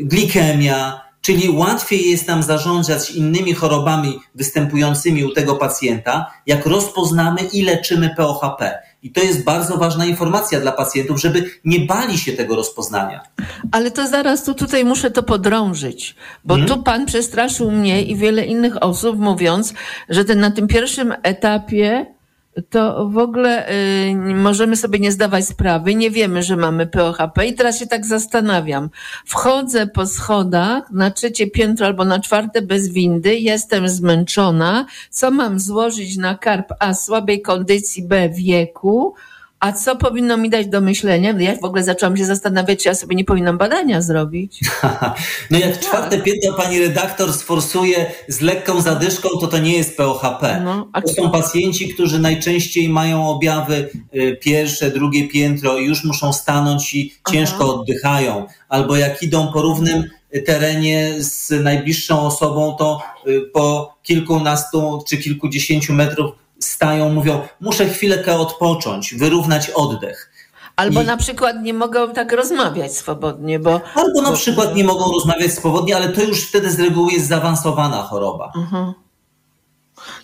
[0.00, 7.62] glikemia, czyli łatwiej jest nam zarządzać innymi chorobami występującymi u tego pacjenta, jak rozpoznamy i
[7.62, 8.82] leczymy POHP.
[9.02, 13.20] I to jest bardzo ważna informacja dla pacjentów, żeby nie bali się tego rozpoznania.
[13.72, 16.68] Ale to zaraz tu tutaj muszę to podrążyć, bo hmm?
[16.68, 19.74] tu pan przestraszył mnie i wiele innych osób, mówiąc,
[20.08, 22.06] że ten, na tym pierwszym etapie
[22.70, 27.54] to w ogóle y, możemy sobie nie zdawać sprawy, nie wiemy, że mamy POHP i
[27.54, 28.90] teraz się tak zastanawiam.
[29.26, 35.60] Wchodzę po schodach na trzecie piętro albo na czwarte bez windy, jestem zmęczona, co mam
[35.60, 36.94] złożyć na karp A?
[36.94, 39.14] Słabej kondycji, B wieku,
[39.62, 41.34] a co powinno mi dać do myślenia?
[41.38, 44.60] Ja w ogóle zaczęłam się zastanawiać, czy ja sobie nie powinnam badania zrobić.
[45.50, 50.60] no jak czwarte piętro pani redaktor sforsuje z lekką zadyszką, to to nie jest POHP.
[50.64, 50.88] No.
[51.06, 56.94] To są pacjenci, którzy najczęściej mają objawy y, pierwsze, drugie piętro i już muszą stanąć
[56.94, 57.74] i ciężko Aha.
[57.74, 58.46] oddychają.
[58.68, 60.04] Albo jak idą po równym
[60.46, 68.36] terenie z najbliższą osobą, to y, po kilkunastu czy kilkudziesięciu metrów stają, mówią, muszę chwilę
[68.38, 70.32] odpocząć, wyrównać oddech.
[70.76, 71.06] Albo I...
[71.06, 73.80] na przykład nie mogą tak rozmawiać swobodnie, bo.
[73.94, 78.02] Albo na przykład nie mogą rozmawiać swobodnie, ale to już wtedy z reguły jest zaawansowana
[78.02, 78.52] choroba.
[78.56, 78.92] Mhm.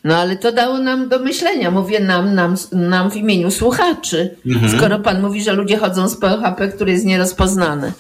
[0.05, 1.71] No ale to dało nam do myślenia.
[1.71, 4.37] Mówię nam, nam, nam w imieniu słuchaczy.
[4.47, 4.79] Mhm.
[4.79, 7.93] Skoro pan mówi, że ludzie chodzą z PHP, który jest nierozpoznany,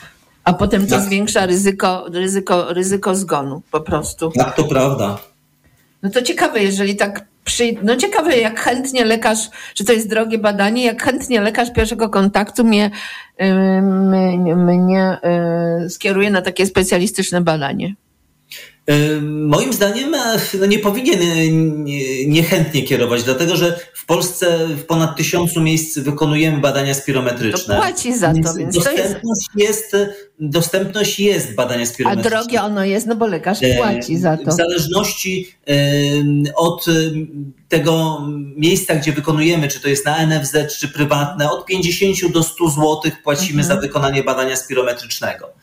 [0.44, 1.04] a potem to tak.
[1.04, 4.30] zwiększa ryzyko, ryzyko, ryzyko zgonu po prostu.
[4.30, 5.18] Tak, to prawda.
[6.02, 7.24] No to ciekawe, jeżeli tak
[7.82, 9.38] no ciekawe, jak chętnie lekarz,
[9.74, 12.90] czy to jest drogie badanie, jak chętnie lekarz pierwszego kontaktu mnie,
[13.82, 15.18] mnie, mnie
[15.88, 17.94] skieruje na takie specjalistyczne badanie.
[19.22, 20.16] Moim zdaniem
[20.60, 21.18] no nie powinien
[22.26, 27.74] niechętnie kierować, dlatego że w Polsce w ponad tysiącu miejsc wykonujemy badania spirometryczne.
[27.74, 29.92] To płaci za to, więc dostępność to jest...
[29.92, 29.96] jest...
[30.40, 32.38] dostępność jest badania spirometryczne.
[32.38, 34.50] A drogie ono jest, no bo lekarz płaci za to.
[34.50, 35.54] W zależności
[36.56, 36.86] od
[37.68, 38.22] tego
[38.56, 43.00] miejsca, gdzie wykonujemy, czy to jest na NFZ, czy prywatne, od 50 do 100 zł
[43.24, 43.64] płacimy mhm.
[43.68, 45.57] za wykonanie badania spirometrycznego.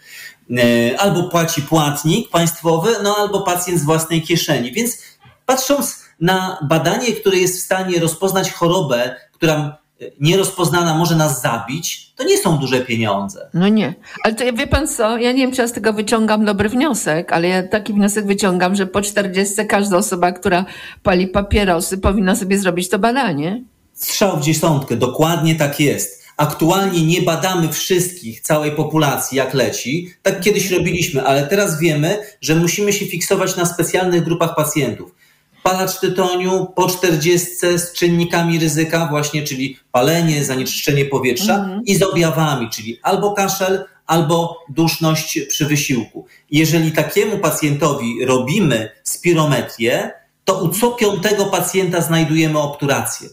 [0.57, 4.71] E, albo płaci płatnik państwowy, no albo pacjent z własnej kieszeni.
[4.71, 4.97] Więc
[5.45, 9.77] patrząc na badanie, które jest w stanie rozpoznać chorobę, która
[10.19, 13.49] nierozpoznana może nas zabić, to nie są duże pieniądze.
[13.53, 13.93] No nie.
[14.23, 17.31] Ale to wie pan co, ja nie wiem, czy ja z tego wyciągam dobry wniosek,
[17.33, 20.65] ale ja taki wniosek wyciągam, że po 40 każda osoba, która
[21.03, 23.63] pali papierosy, powinna sobie zrobić to badanie.
[23.93, 26.24] Strzał w dziesiątkę, dokładnie tak jest.
[26.37, 30.09] Aktualnie nie badamy wszystkich, całej populacji, jak leci.
[30.21, 35.15] Tak kiedyś robiliśmy, ale teraz wiemy, że musimy się fiksować na specjalnych grupach pacjentów.
[35.63, 41.81] Palacz tytoniu po 40 z czynnikami ryzyka, właśnie, czyli palenie, zanieczyszczenie powietrza mhm.
[41.85, 46.25] i z objawami, czyli albo kaszel, albo duszność przy wysiłku.
[46.51, 50.11] Jeżeli takiemu pacjentowi robimy spirometrię,
[50.45, 53.29] to u co piątego pacjenta znajdujemy obturację.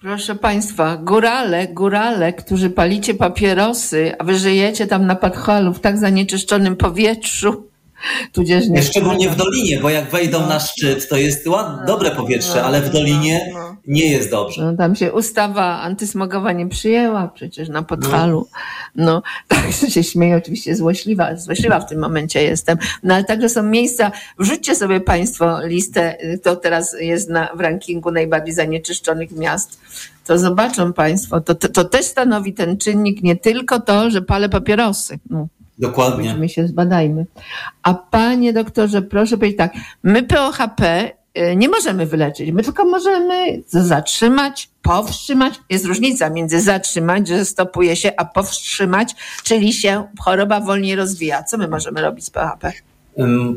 [0.00, 5.98] Proszę Państwa, górale, górale, którzy palicie papierosy, a wy żyjecie tam na Podhalu w tak
[5.98, 7.69] zanieczyszczonym powietrzu,
[8.32, 8.82] tudzież nie...
[8.82, 10.46] Szczególnie w Dolinie, bo jak wejdą no.
[10.46, 13.76] na szczyt, to jest ładne, dobre powietrze, no, ale w Dolinie no, no.
[13.86, 14.64] nie jest dobrze.
[14.64, 18.48] No, tam się ustawa antysmogowa nie przyjęła przecież na Podhalu.
[18.94, 22.78] No, tak się śmieję, oczywiście złośliwa, złośliwa w tym momencie jestem.
[23.02, 28.10] No ale także są miejsca, wrzućcie sobie Państwo listę, to teraz jest na, w rankingu
[28.10, 29.80] najbardziej zanieczyszczonych miast
[30.26, 34.48] to zobaczą Państwo, to, to, to też stanowi ten czynnik nie tylko to, że palę
[34.48, 35.18] papierosy.
[35.30, 35.48] No.
[35.80, 36.34] Dokładnie.
[36.34, 37.26] My się zbadajmy.
[37.82, 43.62] A panie doktorze, proszę powiedzieć tak, my POHP y, nie możemy wyleczyć, my tylko możemy
[43.66, 45.60] zatrzymać, powstrzymać.
[45.70, 49.14] Jest różnica między zatrzymać, że stopuje się, a powstrzymać,
[49.44, 51.42] czyli się choroba wolniej rozwija.
[51.42, 52.72] Co my możemy robić z POHP?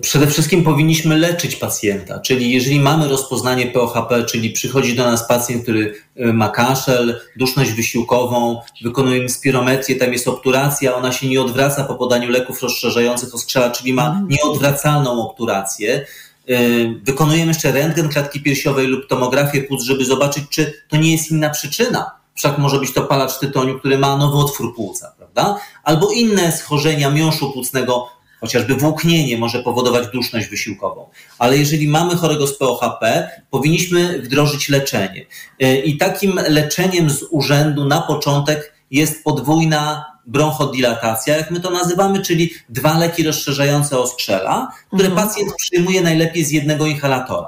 [0.01, 5.63] Przede wszystkim powinniśmy leczyć pacjenta, czyli jeżeli mamy rozpoznanie POHP, czyli przychodzi do nas pacjent,
[5.63, 11.83] który e, ma kaszel, duszność wysiłkową, wykonujemy spirometrię, tam jest obturacja, ona się nie odwraca
[11.83, 14.27] po podaniu leków rozszerzających oskrzela, czyli ma mhm.
[14.27, 16.05] nieodwracalną obturację.
[16.49, 16.55] E,
[17.03, 21.49] wykonujemy jeszcze rentgen klatki piersiowej lub tomografię płuc, żeby zobaczyć, czy to nie jest inna
[21.49, 25.57] przyczyna wszak może być to palacz tytoniu, który ma nowotwór płuca, prawda?
[25.83, 28.09] Albo inne schorzenia miąższu płucnego,
[28.43, 31.09] chociażby włóknienie może powodować duszność wysiłkową.
[31.39, 35.25] Ale jeżeli mamy chorego z POHP, powinniśmy wdrożyć leczenie.
[35.63, 42.21] Y, I takim leczeniem z urzędu na początek jest podwójna bronchodilatacja, jak my to nazywamy,
[42.21, 45.27] czyli dwa leki rozszerzające oskrzela, które Mhm.
[45.27, 47.47] pacjent przyjmuje najlepiej z jednego inhalatora.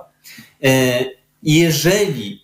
[0.64, 0.70] E,
[1.44, 2.42] Jeżeli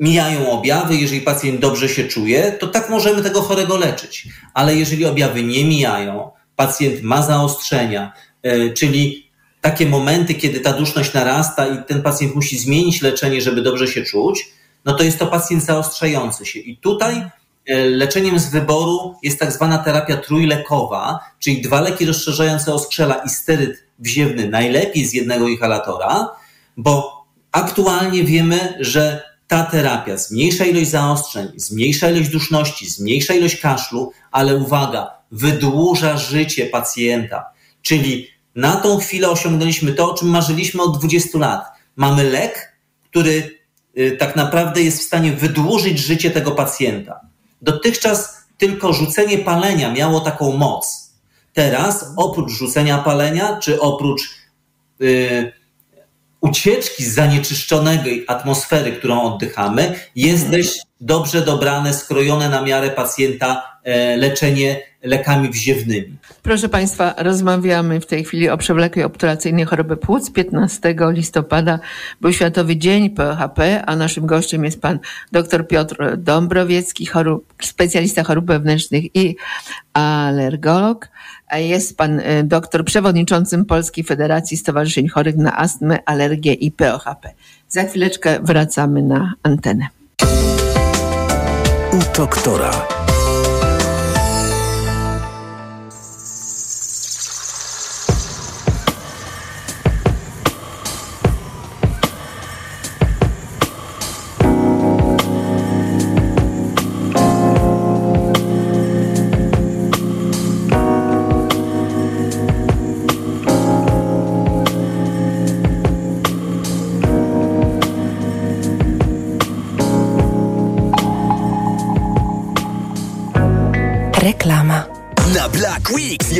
[0.00, 4.28] mijają objawy, jeżeli pacjent dobrze się czuje, to tak możemy tego chorego leczyć.
[4.54, 11.14] Ale jeżeli objawy nie mijają, pacjent ma zaostrzenia, e, czyli takie momenty, kiedy ta duszność
[11.14, 14.48] narasta i ten pacjent musi zmienić leczenie, żeby dobrze się czuć,
[14.84, 16.58] no to jest to pacjent zaostrzający się.
[16.58, 22.74] I tutaj e, leczeniem z wyboru jest tak zwana terapia trójlekowa, czyli dwa leki rozszerzające
[22.74, 26.28] oskrzela i steryt wziewny najlepiej z jednego inhalatora,
[26.76, 34.12] bo aktualnie wiemy, że ta terapia zmniejsza ilość zaostrzeń, zmniejsza ilość duszności, zmniejsza ilość kaszlu,
[34.30, 37.44] ale uwaga, wydłuża życie pacjenta.
[37.82, 41.64] Czyli na tą chwilę osiągnęliśmy to, o czym marzyliśmy od 20 lat.
[41.96, 43.60] Mamy lek, który
[43.98, 47.20] y, tak naprawdę jest w stanie wydłużyć życie tego pacjenta.
[47.62, 51.10] Dotychczas tylko rzucenie palenia miało taką moc.
[51.52, 54.30] Teraz oprócz rzucenia palenia, czy oprócz
[55.00, 55.52] y,
[56.40, 64.16] ucieczki z zanieczyszczonej atmosfery, którą oddychamy, jest dość dobrze dobrane, skrojone na miarę pacjenta e,
[64.16, 66.16] leczenie lekami wziewnymi.
[66.42, 70.30] Proszę Państwa, rozmawiamy w tej chwili o przewlekłej obturacyjnej choroby płuc.
[70.30, 71.78] 15 listopada
[72.20, 74.98] był Światowy Dzień PHP, a naszym gościem jest pan
[75.32, 79.36] dr Piotr Dąbrowiecki, chorób, specjalista chorób wewnętrznych i
[79.92, 81.08] alergolog.
[81.58, 87.30] Jest pan y, doktor przewodniczącym Polskiej Federacji Stowarzyszeń Chorych na Astmę, Alergię i POHP.
[87.68, 89.86] Za chwileczkę wracamy na antenę.
[91.92, 92.99] U doktora.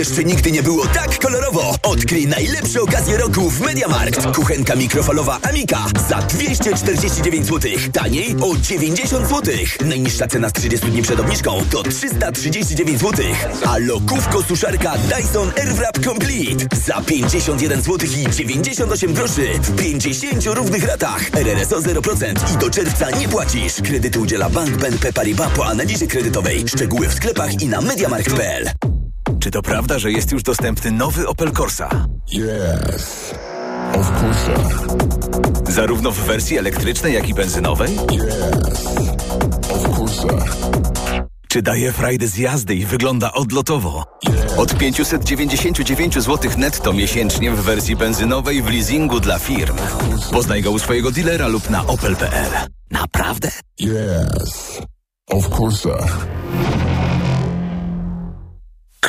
[0.01, 1.75] Jeszcze nigdy nie było tak kolorowo.
[1.83, 4.37] Odkryj najlepsze okazje roku w MediaMarkt.
[4.37, 7.71] Kuchenka mikrofalowa Amika za 249 zł.
[7.93, 9.55] Taniej o 90 zł.
[9.85, 13.25] Najniższa cena z 30 dni przed obniżką to 339 zł.
[13.67, 20.85] A lokówko suszarka Dyson Airwrap Complete za 51 zł i 98 groszy w 50 równych
[20.85, 21.31] ratach.
[21.35, 23.75] RRSO 0% i do czerwca nie płacisz.
[23.85, 26.65] Kredyty udziela Bank BNP Paribas po analizie kredytowej.
[26.69, 28.90] Szczegóły w sklepach i na mediamarkt.pl.
[29.41, 32.07] Czy to prawda, że jest już dostępny nowy Opel Corsa?
[32.33, 33.35] Yes.
[33.95, 34.51] Of course.
[35.73, 37.99] Zarówno w wersji elektrycznej, jak i benzynowej?
[38.13, 38.87] Yes.
[39.71, 40.27] Of course.
[41.49, 44.05] Czy daje frajdę z jazdy i wygląda odlotowo?
[44.57, 49.77] Od 599 zł netto miesięcznie w wersji benzynowej w leasingu dla firm.
[50.33, 52.51] Poznaj go u swojego dealera lub na opel.pl.
[52.91, 53.51] Naprawdę?
[53.81, 54.81] Yes.
[55.31, 55.89] Of course.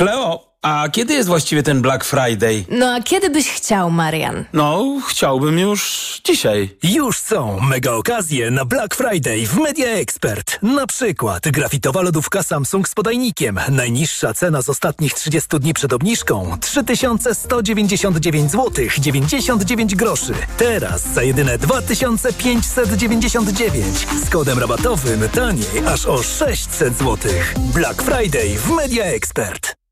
[0.01, 2.65] Kleo, a kiedy jest właściwie ten Black Friday?
[2.69, 4.45] No a kiedy byś chciał, Marian?
[4.53, 6.77] No, chciałbym już dzisiaj.
[6.83, 10.59] Już są mega okazje na Black Friday w Media Expert.
[10.61, 13.59] Na przykład grafitowa lodówka Samsung z podajnikiem.
[13.69, 20.33] Najniższa cena z ostatnich 30 dni przed obniżką 3199 zł 99 groszy.
[20.57, 27.17] Teraz za jedyne 2599 z kodem rabatowym taniej aż o 600 zł.
[27.57, 29.80] Black Friday w Media Expert.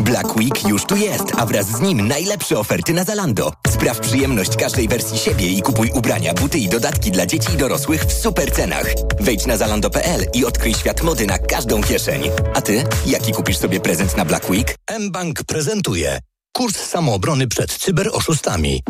[0.00, 3.52] Black Week już tu jest, a wraz z nim najlepsze oferty na Zalando.
[3.68, 8.04] Spraw przyjemność każdej wersji siebie i kupuj ubrania, buty i dodatki dla dzieci i dorosłych
[8.04, 8.86] w super cenach.
[9.20, 12.22] Wejdź na zalando.pl i odkryj świat mody na każdą kieszeń.
[12.54, 14.76] A ty, jaki kupisz sobie prezent na Black Week?
[15.00, 16.18] mBank prezentuje
[16.52, 18.82] kurs samoobrony przed cyberoszustami.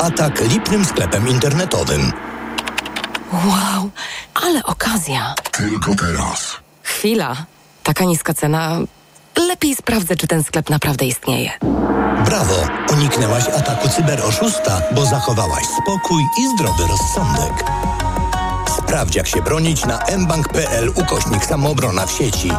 [0.00, 2.12] Atak lipnym sklepem internetowym.
[3.32, 3.90] Wow,
[4.34, 5.34] ale okazja.
[5.52, 6.56] Tylko teraz.
[6.82, 7.36] Chwila.
[7.82, 8.78] Taka niska cena.
[9.38, 11.50] Lepiej sprawdzę, czy ten sklep naprawdę istnieje.
[12.24, 12.68] Brawo!
[12.92, 17.64] Uniknęłaś ataku cyberoszusta, bo zachowałaś spokój i zdrowy rozsądek.
[18.78, 22.50] Sprawdź, jak się bronić na mbank.pl ukośnik samoobrona w sieci.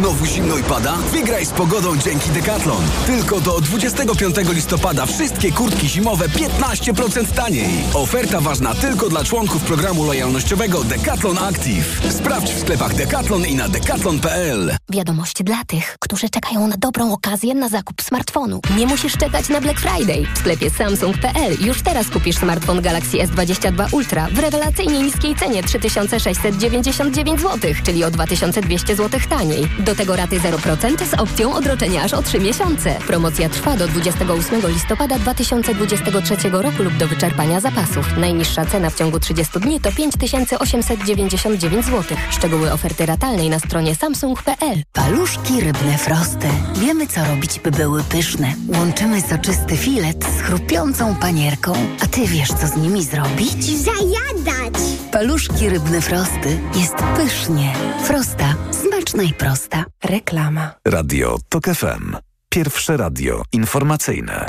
[0.00, 0.96] Znowu zimno i pada?
[0.96, 2.82] Wygraj z pogodą dzięki Decathlon.
[3.06, 7.70] Tylko do 25 listopada wszystkie kurtki zimowe 15% taniej.
[7.94, 12.00] Oferta ważna tylko dla członków programu lojalnościowego Decathlon Active.
[12.10, 14.76] Sprawdź w sklepach Decathlon i na decathlon.pl.
[14.90, 18.60] Wiadomość dla tych, którzy czekają na dobrą okazję na zakup smartfonu.
[18.76, 20.26] Nie musisz czekać na Black Friday.
[20.34, 27.40] W sklepie Samsung.pl już teraz kupisz smartfon Galaxy S22 Ultra w rewelacyjnie niskiej cenie 3699
[27.40, 29.68] zł, czyli o 2200 zł taniej.
[29.78, 32.94] Do tego raty 0% z opcją odroczenia aż o 3 miesiące.
[33.06, 38.16] Promocja trwa do 28 listopada 2023 roku lub do wyczerpania zapasów.
[38.16, 42.16] Najniższa cena w ciągu 30 dni to 5899 zł.
[42.30, 44.82] Szczegóły oferty ratalnej na stronie samsung.pl.
[44.92, 46.48] Paluszki rybne frosty.
[46.76, 48.54] Wiemy, co robić, by były pyszne.
[48.68, 51.72] Łączymy soczysty filet z chrupiącą panierką.
[52.02, 53.64] A ty wiesz, co z nimi zrobić?
[53.64, 54.74] Zajadać!
[55.12, 56.58] Paluszki rybne frosty.
[56.74, 57.72] Jest pysznie.
[58.04, 58.54] Frosta.
[59.00, 59.84] Smaczna i prosta.
[60.04, 60.74] Reklama.
[60.88, 62.16] Radio TOK FM.
[62.48, 64.46] Pierwsze radio informacyjne.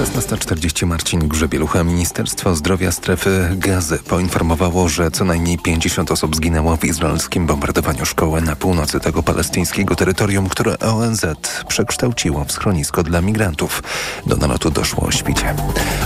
[0.00, 1.84] 16.40 Marcin Grzebielucha.
[1.84, 8.40] Ministerstwo Zdrowia strefy Gazy poinformowało, że co najmniej 50 osób zginęło w izraelskim bombardowaniu szkoły
[8.40, 11.26] na północy tego palestyńskiego terytorium, które ONZ
[11.68, 13.82] przekształciło w schronisko dla migrantów.
[14.26, 15.54] Do nalotu doszło o świcie.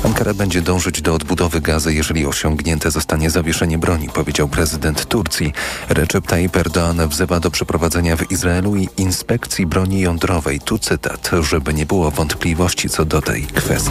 [0.04, 5.52] Ankara będzie dążyć do odbudowy Gazy, jeżeli osiągnięte zostanie zawieszenie broni, powiedział prezydent Turcji.
[5.88, 10.60] Recep Tayyip Erdoğan wzywa do przeprowadzenia w Izraelu i inspekcji broni jądrowej.
[10.60, 13.83] Tu cytat, żeby nie było wątpliwości co do tej kwestii.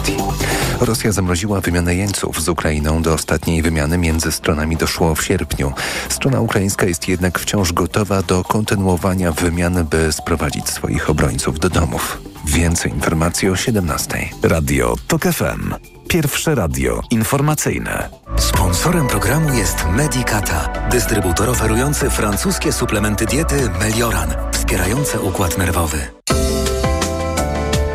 [0.80, 3.02] Rosja zamroziła wymianę jeńców z Ukrainą.
[3.02, 5.72] Do ostatniej wymiany między stronami doszło w sierpniu.
[6.08, 12.20] Strona ukraińska jest jednak wciąż gotowa do kontynuowania wymiany, by sprowadzić swoich obrońców do domów.
[12.46, 14.28] Więcej informacji o 17.
[14.42, 15.74] Radio TOK FM.
[16.08, 18.08] Pierwsze radio informacyjne.
[18.36, 25.98] Sponsorem programu jest Medicata, dystrybutor oferujący francuskie suplementy diety Melioran, wspierające układ nerwowy.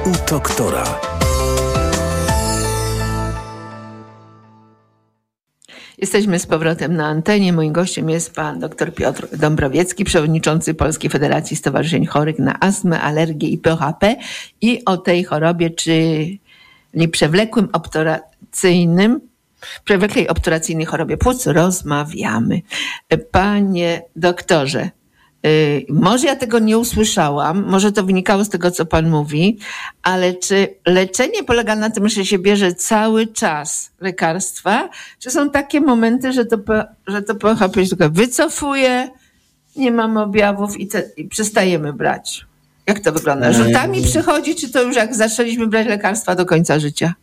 [0.05, 1.08] U doktora.
[6.01, 7.53] Jesteśmy z powrotem na antenie.
[7.53, 13.49] Moim gościem jest pan dr Piotr Dąbrowiecki, przewodniczący Polskiej Federacji Stowarzyszeń Chorych na Astmę, Alergię
[13.49, 14.15] i PHP.
[14.61, 16.39] I o tej chorobie, czyli
[17.11, 19.21] przewlekłym obturacyjnym,
[19.83, 22.61] przewlekłej obturacyjnej chorobie płuc rozmawiamy.
[23.31, 24.89] Panie doktorze,
[25.89, 29.57] może ja tego nie usłyszałam, może to wynikało z tego, co Pan mówi,
[30.03, 35.81] ale czy leczenie polega na tym, że się bierze cały czas lekarstwa, czy są takie
[35.81, 36.57] momenty, że to,
[37.07, 39.09] że to PHP się tylko wycofuje,
[39.75, 42.45] nie mamy objawów i, te, i przestajemy brać?
[42.87, 43.53] Jak to wygląda?
[43.53, 47.13] Rzutami przychodzi, czy to już jak zaczęliśmy brać lekarstwa do końca życia?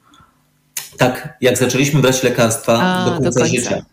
[0.97, 3.85] Tak, jak zaczęliśmy brać lekarstwa A, do, końca do, końca życia.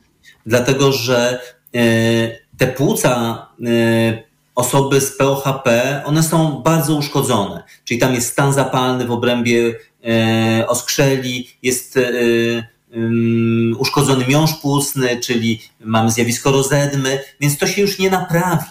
[0.46, 1.40] Dlatego, że
[1.74, 4.24] yy, te płuca y,
[4.56, 7.64] osoby z POHP, one są bardzo uszkodzone.
[7.84, 9.76] Czyli tam jest stan zapalny w obrębie
[10.62, 12.64] y, oskrzeli, jest y,
[13.78, 18.66] uszkodzony miąższ płucny, czyli mamy zjawisko rozedmy, więc to się już nie naprawi.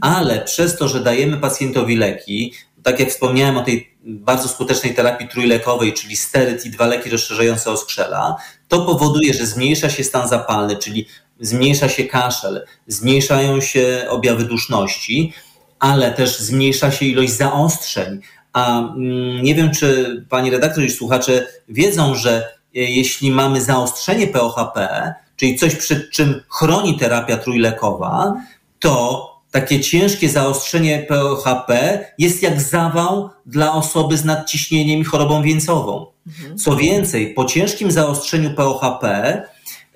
[0.00, 2.52] Ale przez to, że dajemy pacjentowi leki,
[2.82, 7.70] tak jak wspomniałem o tej bardzo skutecznej terapii trójlekowej, czyli steryt i dwa leki rozszerzające
[7.70, 8.36] oskrzela,
[8.68, 11.06] to powoduje, że zmniejsza się stan zapalny, czyli
[11.40, 15.32] zmniejsza się kaszel, zmniejszają się objawy duszności,
[15.78, 18.20] ale też zmniejsza się ilość zaostrzeń.
[18.52, 24.26] A mm, nie wiem, czy pani redaktor i słuchacze wiedzą, że e, jeśli mamy zaostrzenie
[24.26, 28.34] POHP, czyli coś przed czym chroni terapia trójlekowa,
[28.78, 36.06] to takie ciężkie zaostrzenie POHP jest jak zawał dla osoby z nadciśnieniem i chorobą wieńcową.
[36.26, 36.58] Mhm.
[36.58, 39.42] Co więcej, po ciężkim zaostrzeniu POHP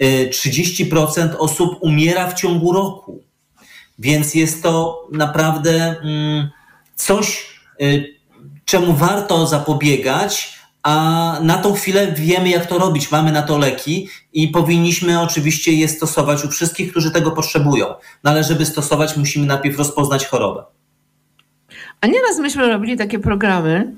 [0.00, 3.22] 30% y, osób umiera w ciągu roku.
[3.98, 6.50] Więc jest to naprawdę mm,
[6.94, 7.46] coś,
[7.82, 8.14] y,
[8.64, 13.10] czemu warto zapobiegać, a na tą chwilę wiemy, jak to robić.
[13.10, 17.86] Mamy na to leki i powinniśmy oczywiście je stosować u wszystkich, którzy tego potrzebują.
[18.24, 20.64] No ale żeby stosować, musimy najpierw rozpoznać chorobę.
[22.00, 23.94] A nieraz myśmy robili takie programy,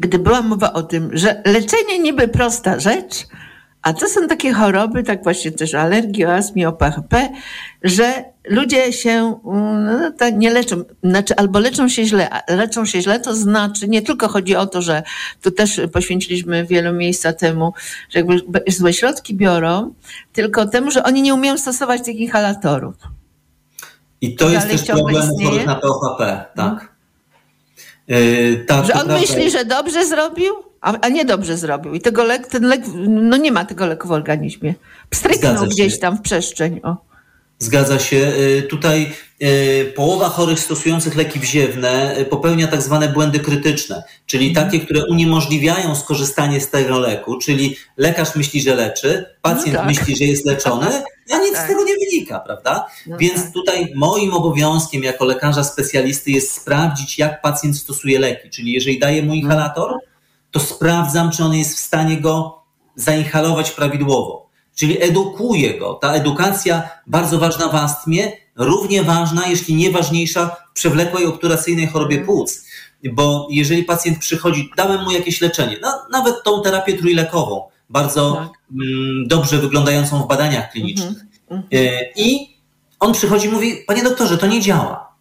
[0.00, 3.14] gdy była mowa o tym, że leczenie niby prosta rzecz,
[3.86, 7.28] a to są takie choroby, tak właśnie też alergii, o astmie, o PHP,
[7.82, 13.02] że ludzie się no, tak nie leczą, znaczy albo leczą się źle, a leczą się
[13.02, 15.02] źle, to znaczy nie tylko chodzi o to, że
[15.42, 17.72] tu też poświęciliśmy wiele miejsca temu,
[18.10, 19.94] że jakby złe środki biorą,
[20.32, 22.94] tylko temu, że oni nie umieją stosować tych inhalatorów.
[24.20, 26.96] I to jest też problem chorych na POHP, tak.
[28.08, 29.20] Yy, tak że on prawda.
[29.20, 30.54] myśli, że dobrze zrobił,
[30.86, 31.94] a, a nie dobrze zrobił.
[31.94, 34.74] I tego lek, ten lek, no nie ma tego leku w organizmie.
[35.10, 36.80] Pstryknął gdzieś tam w przestrzeń.
[36.82, 36.96] O.
[37.58, 38.16] Zgadza się.
[38.16, 44.48] Yy, tutaj yy, połowa chorych stosujących leki wziewne yy, popełnia tak zwane błędy krytyczne, czyli
[44.48, 44.66] mhm.
[44.66, 49.86] takie, które uniemożliwiają skorzystanie z tego leku, czyli lekarz myśli, że leczy, pacjent no tak.
[49.86, 50.86] myśli, że jest leczony,
[51.34, 51.64] a nic tak.
[51.64, 52.86] z tego nie wynika, prawda?
[53.06, 53.52] No Więc tak.
[53.52, 58.50] tutaj moim obowiązkiem jako lekarza specjalisty jest sprawdzić, jak pacjent stosuje leki.
[58.50, 59.94] Czyli jeżeli daję mu inhalator,
[60.56, 62.62] to sprawdzam, czy on jest w stanie go
[62.94, 64.50] zainhalować prawidłowo.
[64.74, 65.94] Czyli edukuję go.
[65.94, 72.18] Ta edukacja bardzo ważna w astmie, równie ważna, jeśli nie ważniejsza w przewlekłej obturacyjnej chorobie
[72.18, 72.64] płuc.
[73.12, 78.48] Bo jeżeli pacjent przychodzi, dałem mu jakieś leczenie, no, nawet tą terapię trójlekową, bardzo tak.
[78.70, 81.18] mm, dobrze wyglądającą w badaniach klinicznych.
[81.50, 81.66] Mm -hmm.
[82.16, 82.56] I
[83.00, 85.12] on przychodzi i mówi, panie doktorze, to nie działa.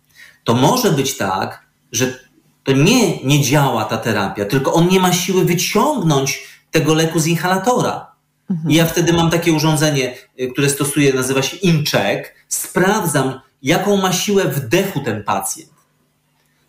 [0.43, 2.24] To może być tak, że
[2.65, 7.27] to nie, nie działa ta terapia, tylko on nie ma siły wyciągnąć tego leku z
[7.27, 8.11] inhalatora.
[8.49, 8.71] Mhm.
[8.71, 12.33] I ja wtedy mam takie urządzenie, y, które stosuję, nazywa się InCheck.
[12.47, 15.69] Sprawdzam, jaką ma siłę wdechu ten pacjent.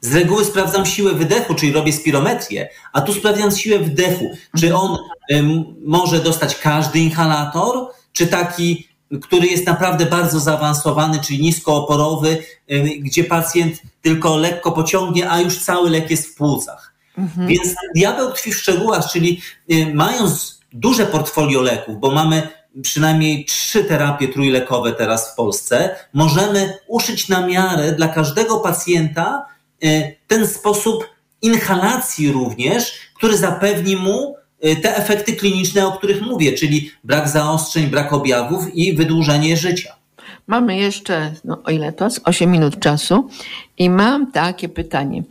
[0.01, 4.31] Z reguły sprawdzam siłę wydechu, czyli robię spirometrię, a tu sprawdzam siłę wdechu.
[4.59, 4.97] Czy on
[5.31, 5.43] y,
[5.87, 8.89] może dostać każdy inhalator, czy taki
[9.23, 12.39] który jest naprawdę bardzo zaawansowany, czyli niskooporowy,
[12.99, 16.95] gdzie pacjent tylko lekko pociągnie, a już cały lek jest w płucach.
[17.19, 17.49] Mhm.
[17.49, 19.43] Więc diabeł tkwi w szczegółach, czyli
[19.95, 22.49] mając duże portfolio leków, bo mamy
[22.83, 29.47] przynajmniej trzy terapie trójlekowe teraz w Polsce, możemy uszyć na miarę dla każdego pacjenta
[30.27, 31.09] ten sposób
[31.43, 34.37] inhalacji również, który zapewni mu
[34.83, 39.97] te efekty kliniczne, o których mówię, czyli brak zaostrzeń, brak objawów i wydłużenie życia.
[40.47, 42.09] Mamy jeszcze, no o ile to?
[42.25, 43.29] 8 minut czasu
[43.79, 45.23] i mam takie pytanie.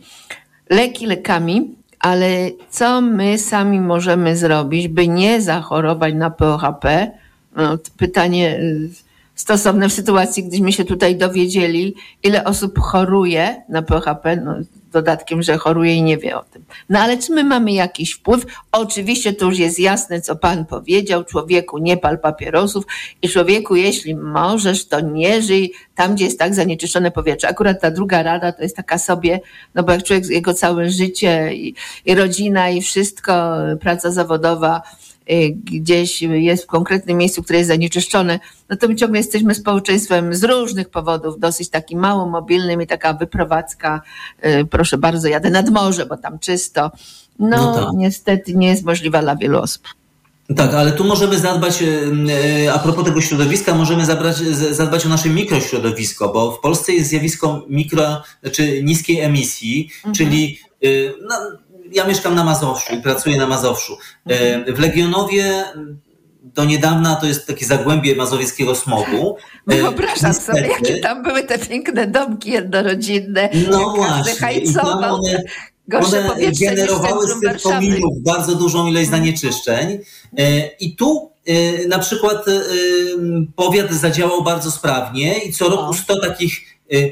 [0.70, 7.10] Leki lekami, ale co my sami możemy zrobić, by nie zachorować na POHP?
[7.56, 8.90] No, pytanie y,
[9.36, 14.54] stosowne w sytuacji, gdyśmy się tutaj dowiedzieli, ile osób choruje na PHP, no,
[14.92, 16.64] dodatkiem, że choruje i nie wie o tym.
[16.88, 18.46] No ale czy my mamy jakiś wpływ?
[18.72, 22.84] Oczywiście to już jest jasne, co Pan powiedział, człowieku nie pal papierosów
[23.22, 27.48] i człowieku, jeśli możesz, to nie żyj tam, gdzie jest tak zanieczyszczone powietrze.
[27.48, 29.40] Akurat ta druga rada to jest taka sobie,
[29.74, 31.74] no bo jak człowiek, jego całe życie i,
[32.04, 34.82] i rodzina i wszystko, praca zawodowa,
[35.64, 40.44] gdzieś jest w konkretnym miejscu, które jest zanieczyszczone, no to my ciągle jesteśmy społeczeństwem z
[40.44, 44.02] różnych powodów, dosyć takim mało mobilnym i taka wyprowadzka,
[44.46, 46.90] y, proszę bardzo, jadę nad morze, bo tam czysto.
[47.38, 47.84] No, no tak.
[47.94, 49.82] niestety nie jest możliwa dla wielu osób.
[50.56, 54.36] Tak, ale tu możemy zadbać, y, a propos tego środowiska, możemy zabrać,
[54.70, 60.14] zadbać o nasze mikrośrodowisko, bo w Polsce jest zjawisko mikro, znaczy niskiej emisji, mhm.
[60.14, 60.58] czyli
[61.28, 61.36] no,
[61.92, 63.98] ja mieszkam na Mazowszu i pracuję na Mazowszu.
[64.26, 65.64] E, w Legionowie
[66.42, 69.36] do niedawna to jest takie zagłębie mazowieckiego smogu.
[69.68, 70.58] E, Wyobrażam Niestety.
[70.58, 73.48] sobie, jakie tam były te piękne domki jednorodzinne.
[73.70, 74.72] No właśnie.
[74.74, 75.44] Tam one,
[75.88, 79.98] one generowały z tych kominów bardzo dużą ilość zanieczyszczeń.
[80.38, 81.30] E, I tu
[81.88, 82.44] na przykład
[83.56, 86.60] powiat zadziałał bardzo sprawnie i co roku 100 takich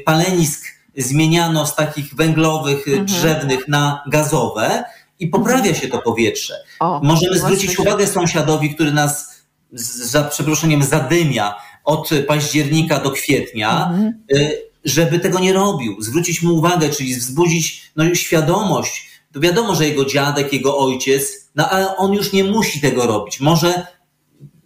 [0.05, 3.05] palenisk zmieniano z takich węglowych, mhm.
[3.05, 4.83] drzewnych na gazowe
[5.19, 6.53] i poprawia się to powietrze.
[6.79, 9.35] O, Możemy zwrócić uwagę sąsiadowi, który nas
[9.71, 14.13] za przeproszeniem zadymia od października do kwietnia, mhm.
[14.31, 16.01] Y, żeby tego nie robił.
[16.01, 19.09] Zwrócić mu uwagę, czyli wzbudzić no, świadomość.
[19.33, 23.39] To wiadomo, że jego dziadek, jego ojciec, no ale on już nie musi tego robić.
[23.39, 23.87] Może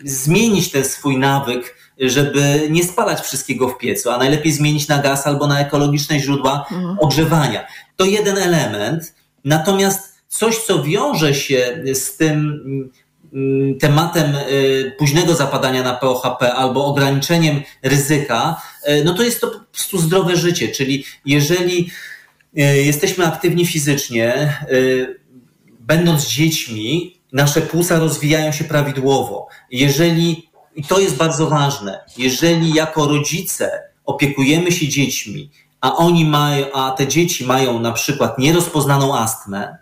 [0.03, 5.27] zmienić ten swój nawyk, żeby nie spalać wszystkiego w piecu, a najlepiej zmienić na gaz
[5.27, 6.97] albo na ekologiczne źródła mhm.
[6.99, 7.67] ogrzewania.
[7.95, 9.13] To jeden element.
[9.45, 12.61] Natomiast coś, co wiąże się z tym
[13.33, 19.47] mm, tematem y, późnego zapadania na POHP albo ograniczeniem ryzyka, y, no to jest to
[19.47, 20.67] po prostu zdrowe życie.
[20.67, 21.91] Czyli jeżeli
[22.57, 24.57] y, jesteśmy aktywni fizycznie,
[25.79, 29.47] będąc dziećmi, nasze płuca rozwijają się prawidłowo.
[29.71, 31.99] Jeżeli i to jest bardzo ważne.
[32.17, 35.49] Jeżeli jako rodzice opiekujemy się dziećmi,
[35.82, 39.78] a oni mają, a te dzieci mają na przykład nierozpoznaną astmę,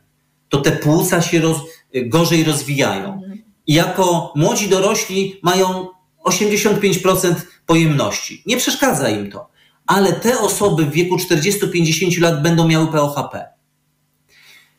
[0.50, 1.58] to te płuca się roz,
[2.06, 3.22] gorzej rozwijają.
[3.68, 5.88] I jako młodzi dorośli mają
[6.26, 7.36] 85%
[7.66, 8.44] pojemności.
[8.46, 9.50] Nie przeszkadza im to.
[9.88, 13.46] ale te osoby w wieku 40-50 lat będą miały POHP.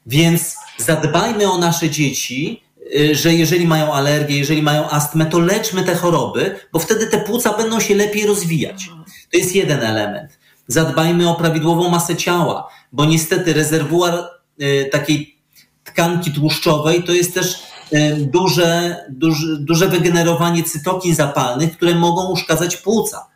[0.07, 2.63] Więc zadbajmy o nasze dzieci,
[3.13, 7.57] że jeżeli mają alergię, jeżeli mają astmę, to leczmy te choroby, bo wtedy te płuca
[7.57, 8.91] będą się lepiej rozwijać.
[9.33, 10.39] To jest jeden element.
[10.67, 14.15] Zadbajmy o prawidłową masę ciała, bo niestety rezerwuar
[14.63, 15.39] y, takiej
[15.85, 17.55] tkanki tłuszczowej to jest też
[17.93, 23.27] y, duże, duże, duże wygenerowanie cytokin zapalnych, które mogą uszkadzać płuca.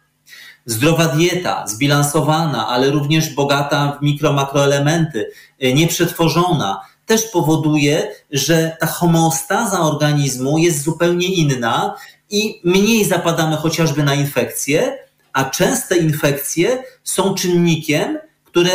[0.67, 5.31] Zdrowa dieta, zbilansowana, ale również bogata w mikro, makroelementy,
[5.65, 11.97] y, nieprzetworzona, też powoduje, że ta homeostaza organizmu jest zupełnie inna
[12.31, 14.99] i mniej zapadamy chociażby na infekcje,
[15.33, 18.71] a częste infekcje są czynnikiem, które,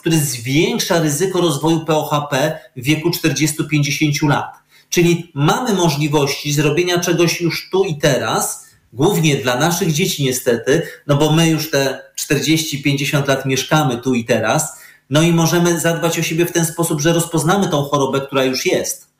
[0.00, 4.54] który zwiększa ryzyko rozwoju POHP w wieku 40-50 lat.
[4.88, 11.16] Czyli mamy możliwości zrobienia czegoś już tu i teraz, głównie dla naszych dzieci niestety, no
[11.16, 16.22] bo my już te 40-50 lat mieszkamy tu i teraz, no i możemy zadbać o
[16.22, 19.14] siebie w ten sposób, że rozpoznamy tą chorobę, która już jest.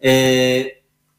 [0.00, 0.10] Yy,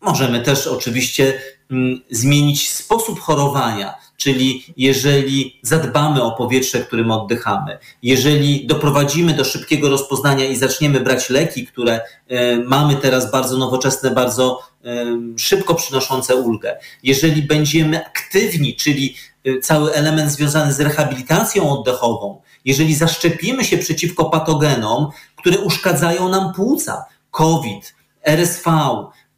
[0.02, 1.42] możemy też oczywiście
[1.72, 9.90] mm, zmienić sposób chorowania, czyli jeżeli zadbamy o powietrze, którym oddychamy, jeżeli doprowadzimy do szybkiego
[9.90, 14.94] rozpoznania i zaczniemy brać leki, które yy, mamy teraz bardzo nowoczesne, bardzo yy,
[15.38, 19.16] szybko przynoszące ulgę, jeżeli będziemy aktywni, czyli
[19.62, 27.06] cały element związany z rehabilitacją oddechową, jeżeli zaszczepimy się przeciwko patogenom, które uszkadzają nam płuca,
[27.32, 28.72] COVID, RSV,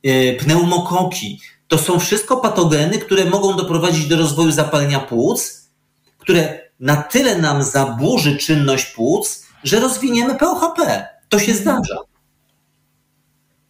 [0.05, 5.69] y, pneumokoki, to są wszystko patogeny, które mogą doprowadzić do rozwoju zapalenia płuc,
[6.17, 11.07] które na tyle nam zaburzy czynność płuc, że rozwiniemy POHP.
[11.29, 11.97] To się zdarza.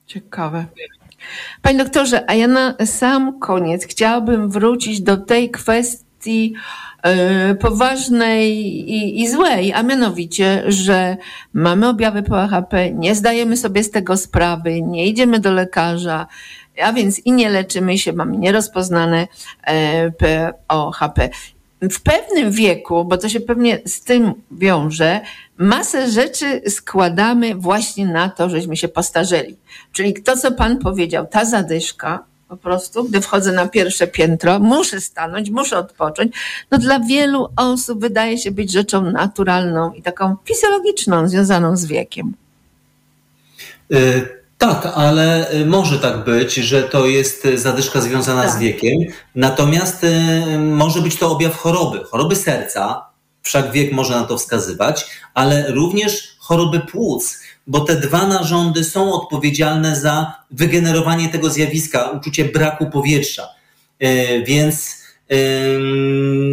[0.08, 0.66] Ciekawe.
[1.62, 6.54] Panie doktorze, a ja na sam koniec chciałabym wrócić do tej kwestii E,
[7.60, 8.58] poważnej
[8.92, 11.18] i, i złej, a mianowicie, że
[11.54, 16.28] mamy objawy PHP, nie zdajemy sobie z tego sprawy, nie idziemy do lekarza,
[16.84, 19.28] a więc i nie leczymy się, mamy nierozpoznane
[19.64, 20.12] e,
[20.68, 21.30] POHP.
[21.82, 25.22] W pewnym wieku, bo to się pewnie z tym wiąże,
[25.58, 29.58] masę rzeczy składamy właśnie na to, żeśmy się postarzeli.
[29.92, 35.02] Czyli to, co Pan powiedział, ta zadyszka, po prostu, gdy wchodzę na pierwsze piętro, muszę
[35.02, 36.32] stanąć, muszę odpocząć.
[36.72, 42.34] No dla wielu osób wydaje się być rzeczą naturalną i taką fizjologiczną, związaną z wiekiem.
[43.94, 44.28] Y,
[44.58, 48.52] tak, ale y, może tak być, że to jest zadyszka związana tak.
[48.52, 49.00] z wiekiem.
[49.36, 53.06] Natomiast y, może być to objaw choroby, choroby serca,
[53.42, 57.40] wszak wiek może na to wskazywać, ale również choroby płuc
[57.70, 63.48] bo te dwa narządy są odpowiedzialne za wygenerowanie tego zjawiska, uczucie braku powietrza.
[64.00, 65.00] E, więc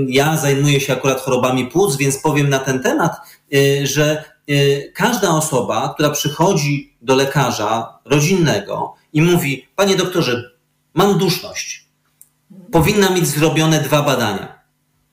[0.08, 3.12] ja zajmuję się akurat chorobami płuc, więc powiem na ten temat,
[3.54, 4.54] e, że e,
[4.88, 10.50] każda osoba, która przychodzi do lekarza rodzinnego i mówi: Panie doktorze,
[10.94, 11.88] mam duszność,
[12.72, 14.58] powinna mieć zrobione dwa badania.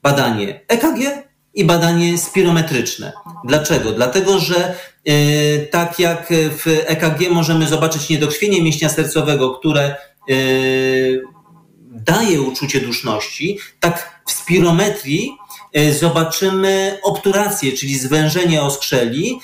[0.01, 1.22] Badanie EKG
[1.53, 3.11] i badanie spirometryczne.
[3.45, 3.91] Dlaczego?
[3.91, 4.75] Dlatego, że
[5.05, 9.95] E, tak jak w EKG możemy zobaczyć niedokrwienie mięśnia sercowego, które e,
[11.91, 15.37] daje uczucie duszności, tak w spirometrii
[15.73, 19.39] e, zobaczymy obturację, czyli zwężenie oskrzeli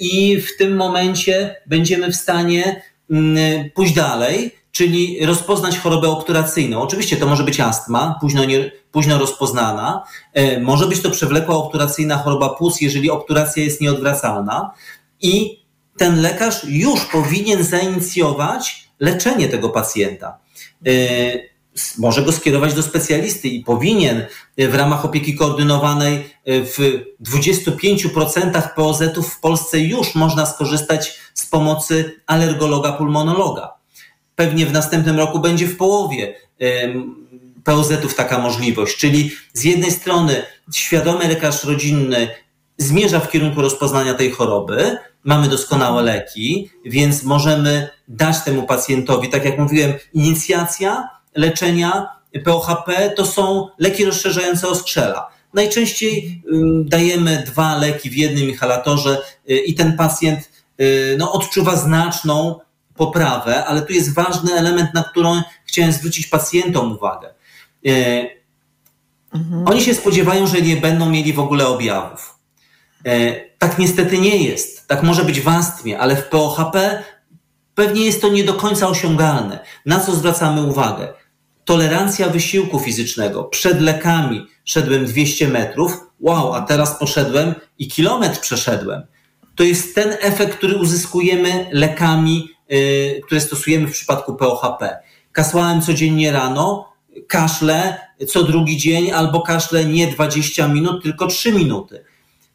[0.00, 6.82] i w tym momencie będziemy w stanie mm, pójść dalej czyli rozpoznać chorobę obturacyjną.
[6.82, 12.16] Oczywiście to może być astma, późno, nie, późno rozpoznana, e, może być to przewlekła obturacyjna
[12.16, 14.70] choroba płuc, jeżeli obturacja jest nieodwracalna
[15.20, 15.60] i
[15.96, 20.38] ten lekarz już powinien zainicjować leczenie tego pacjenta.
[20.86, 20.90] E,
[21.98, 24.26] może go skierować do specjalisty i powinien
[24.58, 26.20] w ramach opieki koordynowanej e,
[26.64, 26.78] w
[27.22, 33.79] 25% POZ-ów w Polsce już można skorzystać z pomocy alergologa, pulmonologa
[34.36, 36.34] pewnie w następnym roku będzie w połowie
[37.64, 38.96] POZ-ów taka możliwość.
[38.96, 40.42] Czyli z jednej strony
[40.74, 42.28] świadomy lekarz rodzinny
[42.78, 49.44] zmierza w kierunku rozpoznania tej choroby, mamy doskonałe leki, więc możemy dać temu pacjentowi, tak
[49.44, 52.08] jak mówiłem, inicjacja leczenia
[52.44, 55.28] POHP to są leki rozszerzające oskrzela.
[55.54, 56.42] Najczęściej
[56.84, 59.18] dajemy dwa leki w jednym inhalatorze
[59.50, 60.50] y, i ten pacjent
[60.80, 62.58] y, no, odczuwa znaczną
[63.00, 65.28] poprawę, ale tu jest ważny element, na który
[65.64, 67.28] chciałem zwrócić pacjentom uwagę.
[67.86, 67.90] E,
[69.34, 69.68] mhm.
[69.68, 72.38] Oni się spodziewają, że nie będą mieli w ogóle objawów.
[73.06, 74.86] E, tak niestety nie jest.
[74.86, 77.02] Tak może być w astmie, ale w POHP
[77.74, 79.58] pewnie jest to nie do końca osiągalne.
[79.86, 81.08] Na co zwracamy uwagę?
[81.64, 83.44] Tolerancja wysiłku fizycznego.
[83.44, 89.02] Przed lekami szedłem 200 metrów, wow, a teraz poszedłem i kilometr przeszedłem.
[89.56, 92.48] To jest ten efekt, który uzyskujemy lekami,
[93.26, 94.98] które stosujemy w przypadku POHP.
[95.32, 96.92] Kasłałem codziennie rano,
[97.26, 97.98] kaszle
[98.28, 102.04] co drugi dzień albo kaszle nie 20 minut, tylko 3 minuty.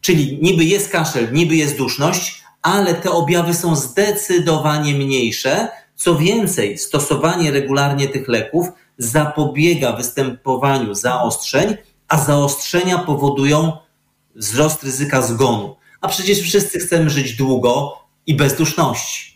[0.01, 5.68] Czyli niby jest kaszel, niby jest duszność, ale te objawy są zdecydowanie mniejsze.
[5.95, 11.76] Co więcej, stosowanie regularnie tych leków zapobiega występowaniu zaostrzeń,
[12.07, 13.72] a zaostrzenia powodują
[14.36, 15.76] wzrost ryzyka zgonu.
[16.01, 17.97] A przecież wszyscy chcemy żyć długo
[18.28, 19.35] i bez duszności.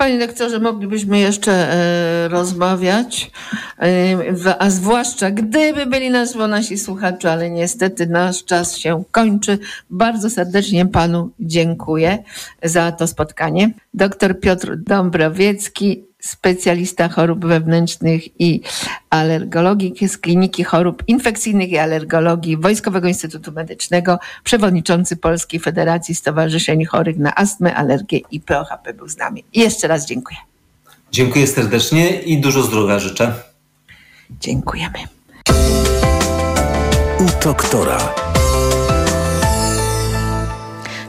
[0.00, 3.30] Panie doktorze, moglibyśmy jeszcze e, rozmawiać,
[3.78, 9.58] e, a zwłaszcza gdyby byli na żywo nasi słuchacze, ale niestety nasz czas się kończy.
[9.90, 12.18] Bardzo serdecznie panu dziękuję
[12.62, 13.70] za to spotkanie.
[13.94, 18.60] Doktor Piotr Dąbrowiecki, specjalista chorób wewnętrznych i
[19.10, 27.18] alergologii z Kliniki Chorób Infekcyjnych i Alergologii Wojskowego Instytutu Medycznego, przewodniczący Polskiej Federacji Stowarzyszeń Chorych
[27.18, 29.44] na Astmę, Alergię i POHP był z nami.
[29.52, 30.38] I jeszcze raz dziękuję.
[31.12, 33.34] Dziękuję serdecznie i dużo zdrowia życzę.
[34.40, 34.98] Dziękujemy.
[37.20, 38.19] U doktora.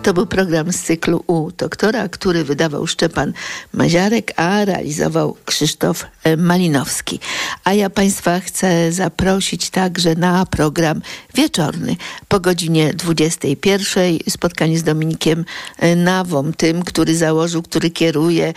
[0.04, 3.34] To był program z cyklu U doktora, który wydawał Szczepan
[3.74, 7.20] Maziarek, a realizował Krzysztof e, Malinowski.
[7.64, 11.02] A ja Państwa chcę zaprosić także na program
[11.36, 11.95] wieczorny
[12.28, 14.18] po godzinie 21.
[14.30, 15.45] Spotkanie z Dominikiem
[15.78, 18.54] e, Nawą, tym, który założył, który kieruje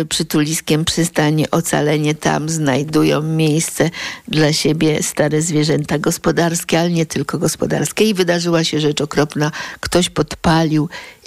[0.00, 2.14] y, przytuliskiem przystanie Ocalenie.
[2.14, 3.90] Tam znajdują miejsce
[4.28, 8.04] dla siebie stare zwierzęta gospodarskie, ale nie tylko gospodarskie.
[8.04, 9.50] I wydarzyła się rzecz okropna.
[9.80, 10.57] Ktoś podpalił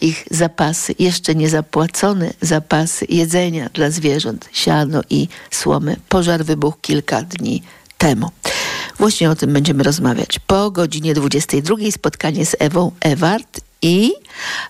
[0.02, 5.98] ich zapasy, jeszcze niezapłacone zapasy jedzenia dla zwierząt, siano i słomy.
[6.10, 7.64] Pożar wybuchł kilka dni
[7.98, 8.30] temu.
[8.98, 10.40] Właśnie o tym będziemy rozmawiać.
[10.40, 14.14] Po godzinie 22 spotkanie z Ewą Ewart i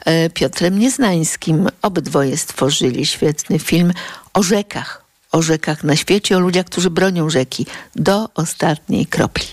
[0.05, 1.69] e, Piotrem Nieznańskim.
[1.81, 3.93] Obydwoje stworzyli świetny film
[4.33, 5.00] o rzekach,
[5.31, 7.65] o rzekach na świecie, o ludziach, którzy bronią rzeki
[7.95, 9.45] do ostatniej kropli.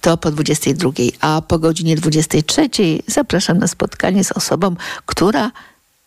[0.00, 2.68] To po 22, a po godzinie 23
[3.06, 4.76] zapraszam na spotkanie z osobą,
[5.06, 5.50] która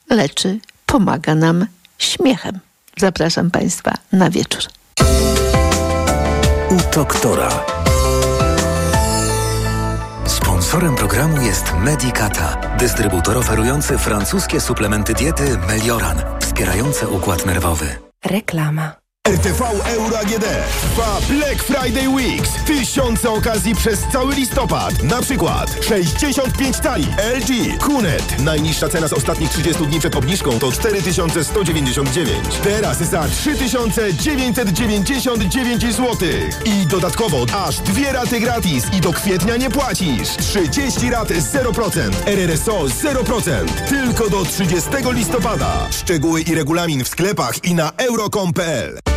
[0.09, 1.65] leczy, pomaga nam
[1.97, 2.59] śmiechem.
[2.97, 4.61] Zapraszam Państwa na wieczór.
[6.69, 7.65] U doktora.
[10.25, 17.85] Sponsorem programu jest Medicata, dystrybutor oferujący francuskie suplementy diety Melioran, wspierające układ nerwowy.
[18.25, 19.06] Reklama.
[19.27, 20.45] RTV Euro AGD
[20.81, 22.49] trwa Black Friday Weeks.
[22.65, 25.03] Tysiące okazji przez cały listopad.
[25.03, 27.07] Na przykład 65 tali
[27.37, 28.39] LG Kunet.
[28.39, 32.37] Najniższa cena z ostatnich 30 dni przed obniżką to 4199.
[32.63, 36.17] Teraz za 3999 zł.
[36.65, 40.29] I dodatkowo aż dwie raty gratis i do kwietnia nie płacisz.
[40.37, 42.11] 30 rat 0%.
[42.25, 43.65] RRSO 0%.
[43.89, 45.87] Tylko do 30 listopada.
[45.91, 49.16] Szczegóły i regulamin w sklepach i na euro.com.pl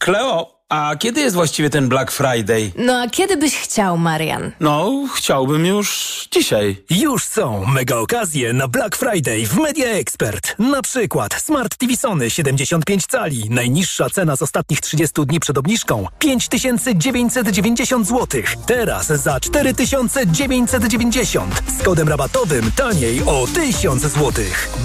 [0.03, 2.71] Kleo, a kiedy jest właściwie ten Black Friday?
[2.77, 4.51] No a kiedy byś chciał, Marian?
[4.59, 6.83] No, chciałbym już dzisiaj.
[6.89, 10.55] Już są mega okazje na Black Friday w Media Expert.
[10.59, 13.49] Na przykład Smart TV Sony 75 cali.
[13.49, 18.41] Najniższa cena z ostatnich 30 dni przed obniżką 5990 zł.
[18.65, 21.61] Teraz za 4990.
[21.79, 24.31] Z kodem rabatowym taniej o 1000 zł.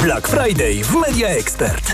[0.02, 1.92] Black Friday w Media Expert.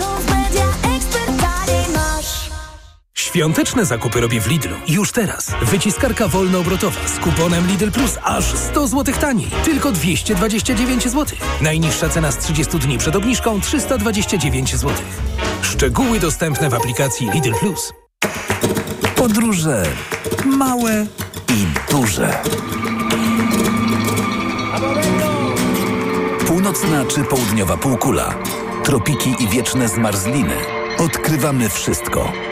[3.22, 4.76] Świąteczne zakupy robię w Lidlu.
[4.88, 5.52] Już teraz.
[5.62, 9.50] Wyciskarka wolnoobrotowa z kuponem Lidl Plus aż 100 zł taniej.
[9.64, 11.38] Tylko 229 zł.
[11.60, 14.94] Najniższa cena z 30 dni przed obniżką 329 zł.
[15.62, 17.92] Szczegóły dostępne w aplikacji Lidl Plus.
[19.16, 19.82] Podróże
[20.44, 21.06] małe
[21.48, 22.42] i duże.
[26.46, 28.34] Północna czy południowa półkula.
[28.84, 30.56] Tropiki i wieczne zmarzliny.
[30.98, 32.51] Odkrywamy wszystko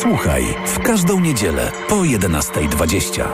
[0.00, 3.24] Słuchaj w każdą niedzielę po 11.20.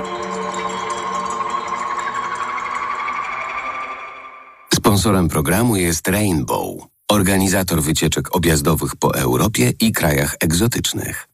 [4.74, 6.76] Sponsorem programu jest Rainbow,
[7.08, 11.28] organizator wycieczek objazdowych po Europie i krajach egzotycznych.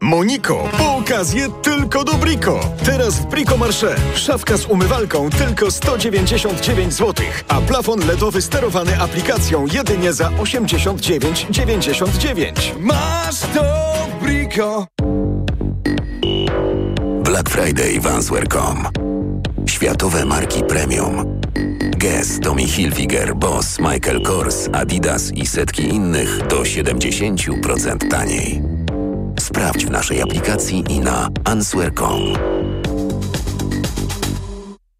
[0.00, 2.60] Moniko, po okazję tylko do Brico.
[2.84, 3.96] Teraz w Brico Marché.
[4.14, 12.80] Szafka z umywalką tylko 199 zł, a plafon LEDowy sterowany aplikacją jedynie za 89,99.
[12.80, 13.95] Masz to
[14.26, 14.86] Brico.
[17.22, 18.88] Black Friday w Answer.com.
[19.66, 21.40] Światowe marki premium.
[21.96, 28.62] Guess, Tommy Hilfiger, Boss, Michael Kors, Adidas i setki innych do 70% taniej.
[29.40, 32.22] Sprawdź w naszej aplikacji i na answer.com.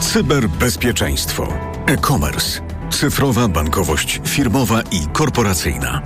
[0.00, 1.48] Cyberbezpieczeństwo,
[1.86, 2.60] e-commerce,
[2.90, 6.02] cyfrowa bankowość firmowa i korporacyjna,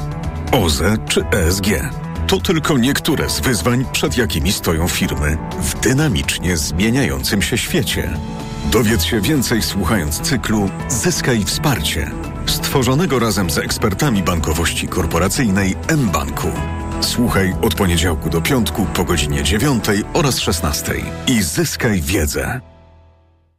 [0.52, 1.66] OZE czy ESG.
[2.26, 8.10] To tylko niektóre z wyzwań, przed jakimi stoją firmy w dynamicznie zmieniającym się świecie.
[8.72, 12.10] Dowiedz się więcej słuchając cyklu Zyskaj wsparcie,
[12.46, 16.48] stworzonego razem z ekspertami bankowości korporacyjnej mBanku.
[17.00, 20.94] Słuchaj od poniedziałku do piątku po godzinie 9 oraz 16
[21.26, 22.69] i zyskaj wiedzę.